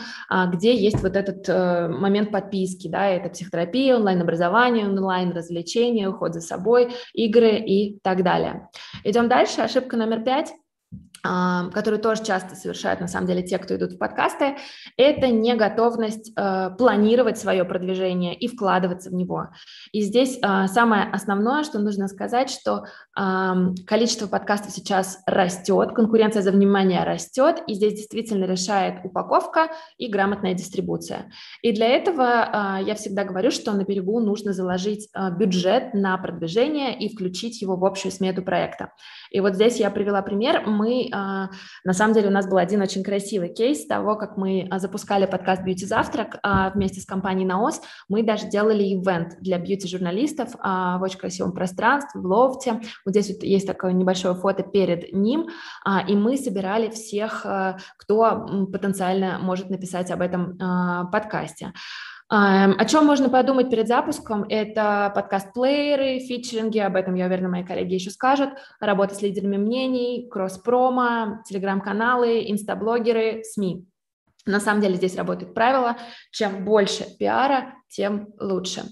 где 0.47 0.75
есть 0.75 1.01
вот 1.01 1.17
этот 1.17 1.49
э, 1.49 1.89
момент 1.89 2.31
подписки, 2.31 2.87
да, 2.87 3.07
это 3.07 3.29
психотерапия, 3.29 3.97
онлайн-образование, 3.97 4.85
онлайн-развлечения, 4.85 6.07
уход 6.07 6.33
за 6.33 6.41
собой, 6.41 6.93
игры 7.13 7.57
и 7.57 7.99
так 7.99 8.23
далее. 8.23 8.69
Идем 9.03 9.27
дальше. 9.27 9.61
Ошибка 9.61 9.97
номер 9.97 10.23
пять 10.23 10.53
которую 11.73 12.01
тоже 12.01 12.23
часто 12.23 12.55
совершают, 12.55 13.01
на 13.01 13.07
самом 13.07 13.27
деле, 13.27 13.43
те, 13.43 13.57
кто 13.57 13.75
идут 13.75 13.93
в 13.93 13.97
подкасты, 13.97 14.55
это 14.97 15.27
не 15.27 15.55
готовность 15.55 16.31
э, 16.35 16.69
планировать 16.77 17.37
свое 17.37 17.65
продвижение 17.65 18.35
и 18.35 18.47
вкладываться 18.47 19.09
в 19.09 19.13
него. 19.13 19.49
И 19.91 20.01
здесь 20.01 20.37
э, 20.41 20.67
самое 20.67 21.09
основное, 21.11 21.63
что 21.63 21.79
нужно 21.79 22.07
сказать, 22.07 22.49
что 22.49 22.85
э, 23.17 23.53
количество 23.85 24.27
подкастов 24.27 24.71
сейчас 24.71 25.19
растет, 25.25 25.93
конкуренция 25.93 26.41
за 26.41 26.51
внимание 26.51 27.03
растет, 27.03 27.61
и 27.67 27.73
здесь 27.73 27.93
действительно 27.93 28.45
решает 28.45 29.03
упаковка 29.03 29.69
и 29.97 30.07
грамотная 30.07 30.53
дистрибуция. 30.53 31.31
И 31.61 31.71
для 31.71 31.87
этого 31.87 32.79
э, 32.81 32.83
я 32.85 32.95
всегда 32.95 33.23
говорю, 33.23 33.51
что 33.51 33.73
на 33.73 33.83
берегу 33.83 34.19
нужно 34.19 34.53
заложить 34.53 35.09
э, 35.13 35.31
бюджет 35.31 35.93
на 35.93 36.17
продвижение 36.17 36.97
и 36.97 37.13
включить 37.13 37.61
его 37.61 37.75
в 37.75 37.85
общую 37.85 38.11
смету 38.11 38.41
проекта. 38.41 38.91
И 39.31 39.39
вот 39.39 39.55
здесь 39.55 39.77
я 39.77 39.89
привела 39.89 40.21
пример. 40.21 40.63
Мы, 40.65 41.09
а, 41.11 41.14
на 41.83 41.93
самом 41.93 42.13
деле, 42.13 42.27
у 42.27 42.31
нас 42.31 42.47
был 42.47 42.57
один 42.57 42.81
очень 42.81 43.03
красивый 43.03 43.53
кейс 43.53 43.85
того, 43.85 44.15
как 44.15 44.37
мы 44.37 44.67
а, 44.69 44.79
запускали 44.79 45.25
подкаст 45.25 45.63
«Бьюти 45.63 45.85
Завтрак» 45.85 46.39
а, 46.43 46.71
вместе 46.71 47.01
с 47.01 47.05
компанией 47.05 47.45
«Наос». 47.45 47.81
Мы 48.09 48.23
даже 48.23 48.47
делали 48.47 48.83
ивент 48.83 49.39
для 49.39 49.57
бьюти-журналистов 49.57 50.55
в 50.55 50.99
очень 51.01 51.19
красивом 51.19 51.53
пространстве, 51.53 52.21
в 52.21 52.25
лофте. 52.25 52.81
Вот 53.05 53.11
здесь 53.11 53.29
вот 53.29 53.43
есть 53.43 53.67
такое 53.67 53.93
небольшое 53.93 54.35
фото 54.35 54.63
перед 54.63 55.13
ним, 55.13 55.49
и 56.07 56.15
мы 56.15 56.37
собирали 56.37 56.89
всех, 56.89 57.45
кто 57.97 58.47
потенциально 58.71 59.39
может 59.39 59.69
написать 59.69 60.11
об 60.11 60.21
этом 60.21 60.57
подкасте. 61.11 61.73
О 62.27 62.85
чем 62.85 63.05
можно 63.05 63.29
подумать 63.29 63.69
перед 63.69 63.87
запуском? 63.87 64.45
Это 64.49 65.11
подкаст-плееры, 65.13 66.19
фичеринги, 66.19 66.79
об 66.79 66.95
этом, 66.95 67.13
я 67.13 67.27
уверена, 67.27 67.49
мои 67.49 67.63
коллеги 67.63 67.93
еще 67.93 68.09
скажут, 68.09 68.49
работа 68.79 69.13
с 69.13 69.21
лидерами 69.21 69.57
мнений, 69.57 70.27
кросс-промо, 70.31 71.43
телеграм-каналы, 71.47 72.49
инстаблогеры, 72.49 73.43
СМИ. 73.43 73.85
На 74.47 74.59
самом 74.59 74.81
деле 74.81 74.95
здесь 74.95 75.15
работает 75.15 75.53
правило, 75.53 75.97
чем 76.31 76.65
больше 76.65 77.05
пиара, 77.17 77.75
тем 77.89 78.29
лучше. 78.39 78.83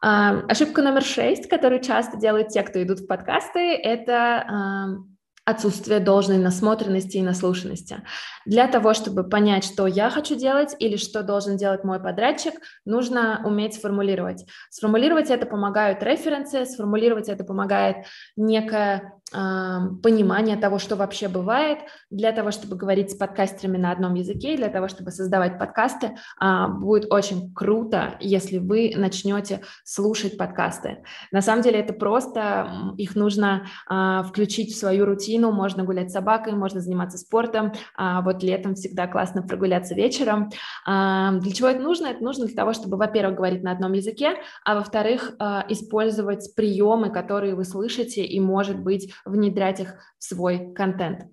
Ошибка 0.00 0.82
номер 0.82 1.02
шесть, 1.02 1.48
которую 1.48 1.80
часто 1.80 2.18
делают 2.18 2.48
те, 2.48 2.62
кто 2.62 2.82
идут 2.82 3.00
в 3.00 3.06
подкасты, 3.06 3.74
это 3.74 4.96
отсутствие 5.44 6.00
должной 6.00 6.38
насмотренности 6.38 7.16
и 7.16 7.22
наслушанности. 7.22 8.02
Для 8.46 8.66
того, 8.68 8.94
чтобы 8.94 9.28
понять, 9.28 9.64
что 9.64 9.86
я 9.86 10.10
хочу 10.10 10.36
делать 10.36 10.74
или 10.78 10.96
что 10.96 11.22
должен 11.22 11.56
делать 11.56 11.84
мой 11.84 12.00
подрядчик, 12.00 12.54
нужно 12.84 13.42
уметь 13.44 13.74
сформулировать. 13.74 14.44
Сформулировать 14.70 15.30
это 15.30 15.46
помогают 15.46 16.02
референсы, 16.02 16.64
сформулировать 16.66 17.28
это 17.28 17.44
помогает 17.44 18.06
некое 18.36 19.14
понимание 19.30 20.56
того, 20.56 20.78
что 20.78 20.96
вообще 20.96 21.28
бывает, 21.28 21.78
для 22.10 22.32
того, 22.32 22.50
чтобы 22.50 22.76
говорить 22.76 23.10
с 23.12 23.14
подкастерами 23.14 23.76
на 23.76 23.92
одном 23.92 24.14
языке, 24.14 24.56
для 24.56 24.68
того, 24.68 24.88
чтобы 24.88 25.10
создавать 25.10 25.58
подкасты, 25.58 26.16
а, 26.38 26.68
будет 26.68 27.12
очень 27.12 27.52
круто, 27.54 28.16
если 28.20 28.58
вы 28.58 28.92
начнете 28.96 29.62
слушать 29.84 30.36
подкасты. 30.36 31.04
На 31.30 31.42
самом 31.42 31.62
деле 31.62 31.80
это 31.80 31.92
просто, 31.92 32.94
их 32.96 33.14
нужно 33.14 33.66
а, 33.88 34.22
включить 34.24 34.74
в 34.74 34.78
свою 34.78 35.04
рутину, 35.04 35.52
можно 35.52 35.84
гулять 35.84 36.10
с 36.10 36.14
собакой, 36.14 36.52
можно 36.52 36.80
заниматься 36.80 37.18
спортом, 37.18 37.72
а, 37.96 38.22
вот 38.22 38.42
летом 38.42 38.74
всегда 38.74 39.06
классно 39.06 39.42
прогуляться 39.42 39.94
вечером. 39.94 40.50
Для 40.86 41.52
чего 41.52 41.68
это 41.68 41.80
нужно? 41.80 42.08
Это 42.08 42.22
нужно 42.22 42.46
для 42.46 42.56
того, 42.56 42.72
чтобы, 42.72 42.96
во-первых, 42.96 43.36
говорить 43.36 43.62
на 43.62 43.72
одном 43.72 43.92
языке, 43.92 44.34
а 44.64 44.74
во-вторых, 44.74 45.32
использовать 45.68 46.54
приемы, 46.54 47.10
которые 47.10 47.54
вы 47.54 47.64
слышите, 47.64 48.24
и, 48.24 48.40
может 48.40 48.78
быть, 48.78 49.12
внедрять 49.24 49.80
их 49.80 49.94
в 50.18 50.24
свой 50.24 50.72
контент. 50.74 51.26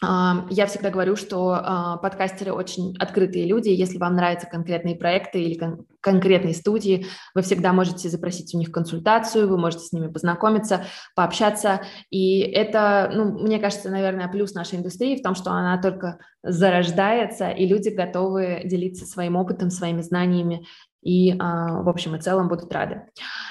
Я 0.00 0.66
всегда 0.68 0.90
говорю, 0.90 1.16
что 1.16 1.58
а, 1.60 1.96
подкастеры 1.96 2.52
очень 2.52 2.96
открытые 3.00 3.46
люди. 3.46 3.70
Если 3.70 3.98
вам 3.98 4.14
нравятся 4.14 4.46
конкретные 4.46 4.94
проекты 4.94 5.42
или 5.42 5.58
кон- 5.58 5.86
конкретные 6.00 6.54
студии, 6.54 7.06
вы 7.34 7.42
всегда 7.42 7.72
можете 7.72 8.08
запросить 8.08 8.54
у 8.54 8.58
них 8.58 8.70
консультацию, 8.70 9.48
вы 9.48 9.58
можете 9.58 9.86
с 9.86 9.92
ними 9.92 10.06
познакомиться, 10.06 10.84
пообщаться. 11.16 11.80
И 12.10 12.38
это, 12.38 13.10
ну, 13.12 13.40
мне 13.40 13.58
кажется, 13.58 13.90
наверное, 13.90 14.28
плюс 14.28 14.54
нашей 14.54 14.78
индустрии 14.78 15.18
в 15.18 15.22
том, 15.22 15.34
что 15.34 15.50
она 15.50 15.82
только 15.82 16.18
зарождается, 16.44 17.50
и 17.50 17.66
люди 17.66 17.88
готовы 17.88 18.62
делиться 18.64 19.04
своим 19.04 19.34
опытом, 19.34 19.70
своими 19.70 20.02
знаниями 20.02 20.64
и 21.02 21.34
а, 21.38 21.82
в 21.82 21.88
общем 21.88 22.16
и 22.16 22.20
целом 22.20 22.48
будут 22.48 22.72
рады. 22.72 23.02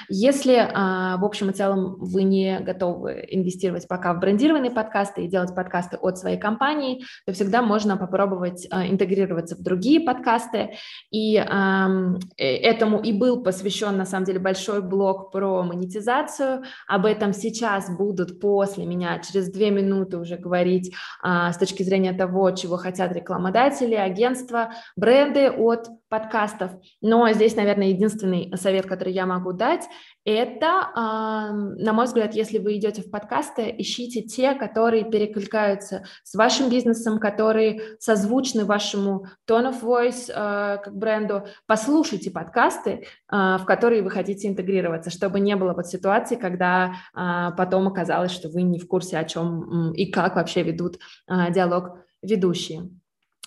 Если 0.08 0.54
а, 0.56 1.16
в 1.16 1.24
общем 1.24 1.50
и 1.50 1.52
целом 1.52 1.96
вы 1.98 2.22
не 2.22 2.60
готовы 2.60 3.26
инвестировать 3.30 3.88
пока 3.88 4.14
в 4.14 4.20
брендированные 4.20 4.70
подкасты 4.70 5.24
и 5.24 5.28
делать 5.28 5.54
подкасты 5.54 5.96
от 5.96 6.18
своей 6.18 6.38
компании, 6.38 7.04
то 7.26 7.32
всегда 7.32 7.62
можно 7.62 7.96
попробовать 7.96 8.66
а, 8.70 8.86
интегрироваться 8.86 9.56
в 9.56 9.62
другие 9.62 10.00
подкасты. 10.00 10.74
И 11.10 11.36
э, 11.36 12.44
этому 12.44 13.00
и 13.00 13.12
был 13.12 13.42
посвящен 13.42 13.96
на 13.96 14.04
самом 14.04 14.26
деле 14.26 14.38
большой 14.38 14.82
блог 14.82 15.30
про 15.30 15.62
монетизацию. 15.62 16.62
Об 16.86 17.06
этом 17.06 17.32
сейчас 17.32 17.94
будут 17.96 18.40
после 18.40 18.84
меня 18.84 19.20
через 19.20 19.50
две 19.50 19.70
минуты 19.70 20.18
уже 20.18 20.36
говорить 20.36 20.94
с 21.22 21.56
точки 21.56 21.82
зрения 21.82 22.12
того, 22.12 22.50
чего 22.52 22.76
хотят 22.76 23.12
рекламодатели, 23.12 23.94
агентства, 23.94 24.72
бренды 24.96 25.50
от 25.50 25.88
подкастов. 26.08 26.72
Но 27.00 27.30
здесь, 27.32 27.56
наверное, 27.56 27.88
единственный 27.88 28.52
совет, 28.56 28.86
который 28.86 29.12
я 29.12 29.26
могу 29.26 29.52
дать, 29.52 29.84
это, 30.24 30.90
на 30.94 31.92
мой 31.94 32.04
взгляд, 32.04 32.34
если 32.34 32.58
вы 32.58 32.76
идете 32.76 33.00
в 33.00 33.10
подкасты, 33.10 33.74
ищите 33.78 34.20
те, 34.20 34.54
которые 34.54 35.04
перекликаются 35.04 36.04
с 36.22 36.34
вашим 36.34 36.68
бизнесом, 36.68 37.18
которые 37.18 37.96
созвучны 37.98 38.66
вашему 38.66 39.26
tone 39.48 39.72
of 39.72 39.82
voice 39.82 40.28
э, 40.28 40.78
как 40.82 40.94
бренду. 40.94 41.46
Послушайте 41.66 42.30
подкасты, 42.30 42.90
э, 42.90 43.02
в 43.30 43.64
которые 43.64 44.02
вы 44.02 44.10
хотите 44.10 44.48
интегрироваться, 44.48 45.08
чтобы 45.08 45.40
не 45.40 45.56
было 45.56 45.72
вот 45.72 45.86
ситуации, 45.86 46.36
когда 46.36 46.92
э, 47.14 47.56
потом 47.56 47.88
оказалось, 47.88 48.32
что 48.32 48.50
вы 48.50 48.62
не 48.62 48.78
в 48.78 48.86
курсе, 48.86 49.16
о 49.18 49.24
чем 49.24 49.92
и 49.92 50.10
как 50.10 50.36
вообще 50.36 50.62
ведут 50.62 50.98
диалог 51.26 52.00
ведущие. 52.22 52.90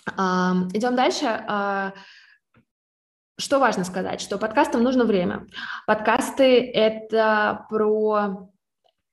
Идем 0.08 0.96
дальше. 0.96 1.44
Что 3.42 3.58
важно 3.58 3.82
сказать, 3.82 4.20
что 4.20 4.38
подкастам 4.38 4.84
нужно 4.84 5.04
время. 5.04 5.48
Подкасты— 5.84 6.60
это 6.74 7.66
про 7.68 8.48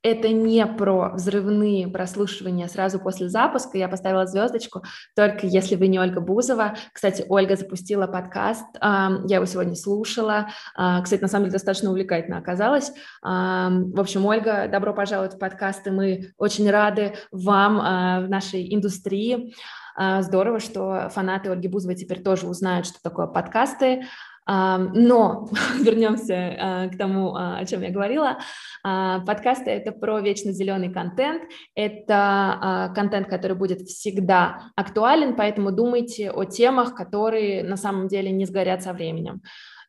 это 0.04 0.30
не 0.30 0.66
про 0.68 1.10
взрывные 1.16 1.88
прослушивания 1.88 2.68
сразу 2.68 3.00
после 3.00 3.28
запуска. 3.28 3.80
Я 3.80 3.90
поставила 3.90 4.28
звездочку, 4.28 4.84
только 5.16 5.48
если 5.48 5.76
вы 5.76 5.88
не 5.88 6.00
Ольга 6.00 6.22
Бузова. 6.22 6.76
Кстати, 6.94 7.26
Ольга 7.28 7.56
запустила 7.56 8.06
подкаст, 8.06 8.68
я 8.80 9.36
его 9.36 9.46
сегодня 9.46 9.76
слушала. 9.76 10.50
А, 10.76 11.02
кстати, 11.02 11.22
на 11.22 11.28
самом 11.28 11.46
деле 11.46 11.54
достаточно 11.54 11.90
увлекательно 11.90 12.38
оказалось. 12.38 12.92
В 13.24 14.00
общем, 14.00 14.28
Ольга, 14.28 14.68
добро 14.72 14.94
пожаловать 14.94 15.34
в 15.34 15.40
подкасты. 15.40 15.90
Мы 15.90 16.34
очень 16.38 16.70
рады 16.70 17.16
вам 17.32 17.82
а, 17.82 18.22
в 18.22 18.30
нашей 18.30 18.74
индустрии. 18.74 19.56
А, 20.02 20.22
здорово, 20.22 20.62
что 20.62 21.10
фанаты 21.10 21.50
Ольги 21.50 21.68
Бузовой 21.68 21.96
теперь 21.96 22.24
тоже 22.24 22.48
узнают, 22.48 22.86
что 22.86 23.00
такое 23.04 23.28
подкасты. 23.28 24.04
Но 24.48 25.50
вернемся 25.80 26.56
а, 26.58 26.88
к 26.88 26.98
тому, 26.98 27.36
а, 27.36 27.58
о 27.58 27.66
чем 27.66 27.82
я 27.82 27.92
говорила. 27.92 28.38
Подкасты— 28.82 29.70
это 29.72 29.92
про 29.92 30.22
вечно 30.22 30.54
зеленый 30.54 30.92
контент. 30.92 31.44
Это 31.76 32.94
контент, 32.96 33.28
который 33.28 33.58
будет 33.58 33.82
всегда 33.82 34.72
актуален, 34.78 35.36
поэтому 35.36 35.74
думайте 35.74 36.32
о 36.32 36.46
темах, 36.46 36.96
которые 36.96 37.62
на 37.64 37.76
самом 37.76 38.08
деле 38.08 38.32
не 38.32 38.46
сгорят 38.46 38.82
со 38.82 38.94
временем 38.94 39.42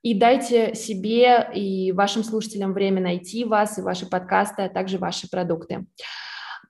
и 0.03 0.15
дайте 0.15 0.75
себе 0.75 1.51
и 1.55 1.93
вашим 1.93 2.25
слушателям 2.25 2.73
время 2.73 3.03
найти 3.03 3.45
вас 3.45 3.79
и 3.79 3.83
ваши 3.83 4.07
подкасты, 4.07 4.63
а 4.63 4.69
также 4.69 4.99
ваши 4.99 5.29
продукты. 5.29 5.85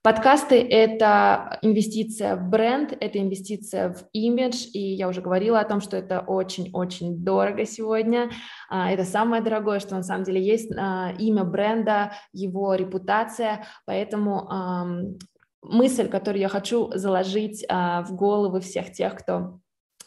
Подкасты– 0.02 0.66
это 0.70 1.58
инвестиция 1.60 2.34
в 2.34 2.48
бренд, 2.48 2.96
это 2.98 3.18
инвестиция 3.18 3.92
в 3.92 4.04
имидж, 4.14 4.66
и 4.72 4.80
я 4.94 5.08
уже 5.08 5.20
говорила 5.20 5.60
о 5.60 5.68
том, 5.68 5.82
что 5.82 5.94
это 5.94 6.20
очень-очень 6.20 7.22
дорого 7.22 7.66
сегодня. 7.66 8.30
А, 8.70 8.90
это 8.90 9.04
самое 9.04 9.42
дорогое, 9.42 9.78
что 9.78 9.96
на 9.96 10.02
самом 10.02 10.24
деле 10.24 10.42
есть. 10.42 10.72
А, 10.74 11.12
имя 11.18 11.44
бренда, 11.44 12.12
его 12.32 12.74
репутация, 12.76 13.66
поэтому 13.84 15.18
мысль, 15.60 16.08
которую 16.08 16.40
я 16.40 16.48
хочу 16.48 16.90
заложить 16.94 17.66
а, 17.68 18.02
в 18.02 18.16
головы 18.16 18.62
всех 18.62 18.92
тех, 18.92 19.14
кто 19.16 19.60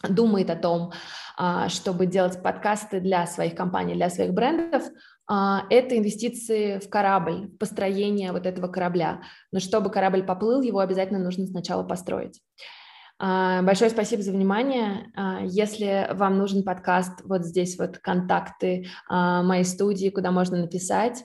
думает 0.10 0.50
о 0.50 0.56
том, 0.56 0.92
чтобы 1.68 2.08
делать 2.08 2.42
подкасты 2.42 3.00
для 3.00 3.26
своих 3.26 3.56
компаний, 3.56 3.94
для 3.94 4.10
своих 4.10 4.34
брендов, 4.34 4.84
это 5.70 5.98
инвестиции 5.98 6.80
в 6.80 6.90
корабль, 6.90 7.50
построение 7.60 8.32
вот 8.32 8.46
этого 8.46 8.68
корабля. 8.68 9.22
Но 9.52 9.60
чтобы 9.60 9.90
корабль 9.90 10.24
поплыл, 10.24 10.62
его 10.62 10.80
обязательно 10.80 11.20
нужно 11.20 11.48
сначала 11.48 11.84
построить. 11.84 12.42
А, 13.20 13.62
большое 13.62 13.90
спасибо 13.90 14.22
за 14.22 14.32
внимание. 14.32 15.12
А, 15.16 15.40
если 15.44 16.10
вам 16.14 16.38
нужен 16.38 16.64
подкаст, 16.64 17.22
вот 17.24 17.46
здесь 17.46 17.78
вот 17.80 18.00
контакты 18.00 18.88
моей 19.10 19.64
студии, 19.64 20.10
куда 20.10 20.32
можно 20.32 20.58
написать. 20.58 21.24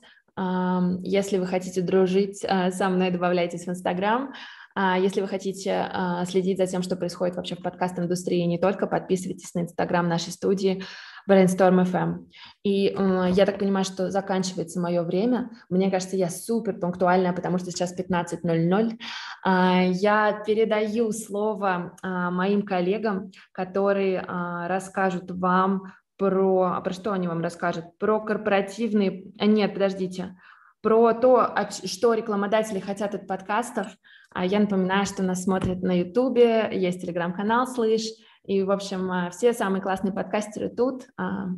Если 1.02 1.36
вы 1.38 1.46
хотите 1.46 1.82
дружить 1.82 2.38
со 2.38 2.88
мной, 2.88 3.10
добавляйтесь 3.10 3.64
в 3.64 3.70
Инстаграм. 3.70 4.32
Если 4.76 5.20
вы 5.20 5.26
хотите 5.26 5.90
следить 6.26 6.58
за 6.58 6.68
тем, 6.68 6.84
что 6.84 6.94
происходит 6.94 7.34
вообще 7.34 7.56
в 7.56 7.62
подкаст-индустрии, 7.62 8.42
не 8.42 8.58
только 8.58 8.86
подписывайтесь 8.86 9.52
на 9.54 9.62
Инстаграм 9.62 10.08
нашей 10.08 10.30
студии. 10.30 10.84
Brainstorm 11.28 11.84
FM. 11.84 12.26
И 12.62 12.88
э, 12.88 13.30
я 13.30 13.44
так 13.44 13.58
понимаю, 13.58 13.84
что 13.84 14.10
заканчивается 14.10 14.80
мое 14.80 15.02
время. 15.02 15.50
Мне 15.68 15.90
кажется, 15.90 16.16
я 16.16 16.30
супер 16.30 16.78
пунктуальная, 16.78 17.32
потому 17.32 17.58
что 17.58 17.70
сейчас 17.70 17.94
15.00. 17.98 18.98
Э, 19.44 19.90
я 19.90 20.42
передаю 20.46 21.12
слово 21.12 21.96
э, 22.02 22.30
моим 22.30 22.62
коллегам, 22.62 23.30
которые 23.52 24.18
э, 24.18 24.66
расскажут 24.66 25.30
вам 25.30 25.92
про... 26.16 26.80
Про 26.82 26.92
что 26.92 27.12
они 27.12 27.28
вам 27.28 27.42
расскажут? 27.42 27.98
Про 27.98 28.20
корпоративные... 28.20 29.32
А, 29.38 29.46
нет, 29.46 29.74
подождите 29.74 30.34
про 30.80 31.12
то, 31.12 31.54
что 31.84 32.14
рекламодатели 32.14 32.78
хотят 32.78 33.14
от 33.14 33.26
подкастов. 33.26 33.88
А 34.30 34.44
я 34.44 34.60
напоминаю, 34.60 35.06
что 35.06 35.22
нас 35.22 35.42
смотрят 35.42 35.82
на 35.82 35.98
Ютубе, 35.98 36.70
есть 36.72 37.00
телеграм-канал 37.00 37.66
«Слышь», 37.66 38.08
и, 38.48 38.62
в 38.62 38.70
общем, 38.70 39.12
э, 39.12 39.30
все 39.30 39.52
самые 39.52 39.82
классные 39.82 40.10
подкастеры 40.10 40.70
тут. 40.70 41.06
А, 41.18 41.48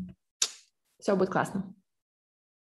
Все 0.98 1.14
будет 1.14 1.30
классно. 1.30 1.72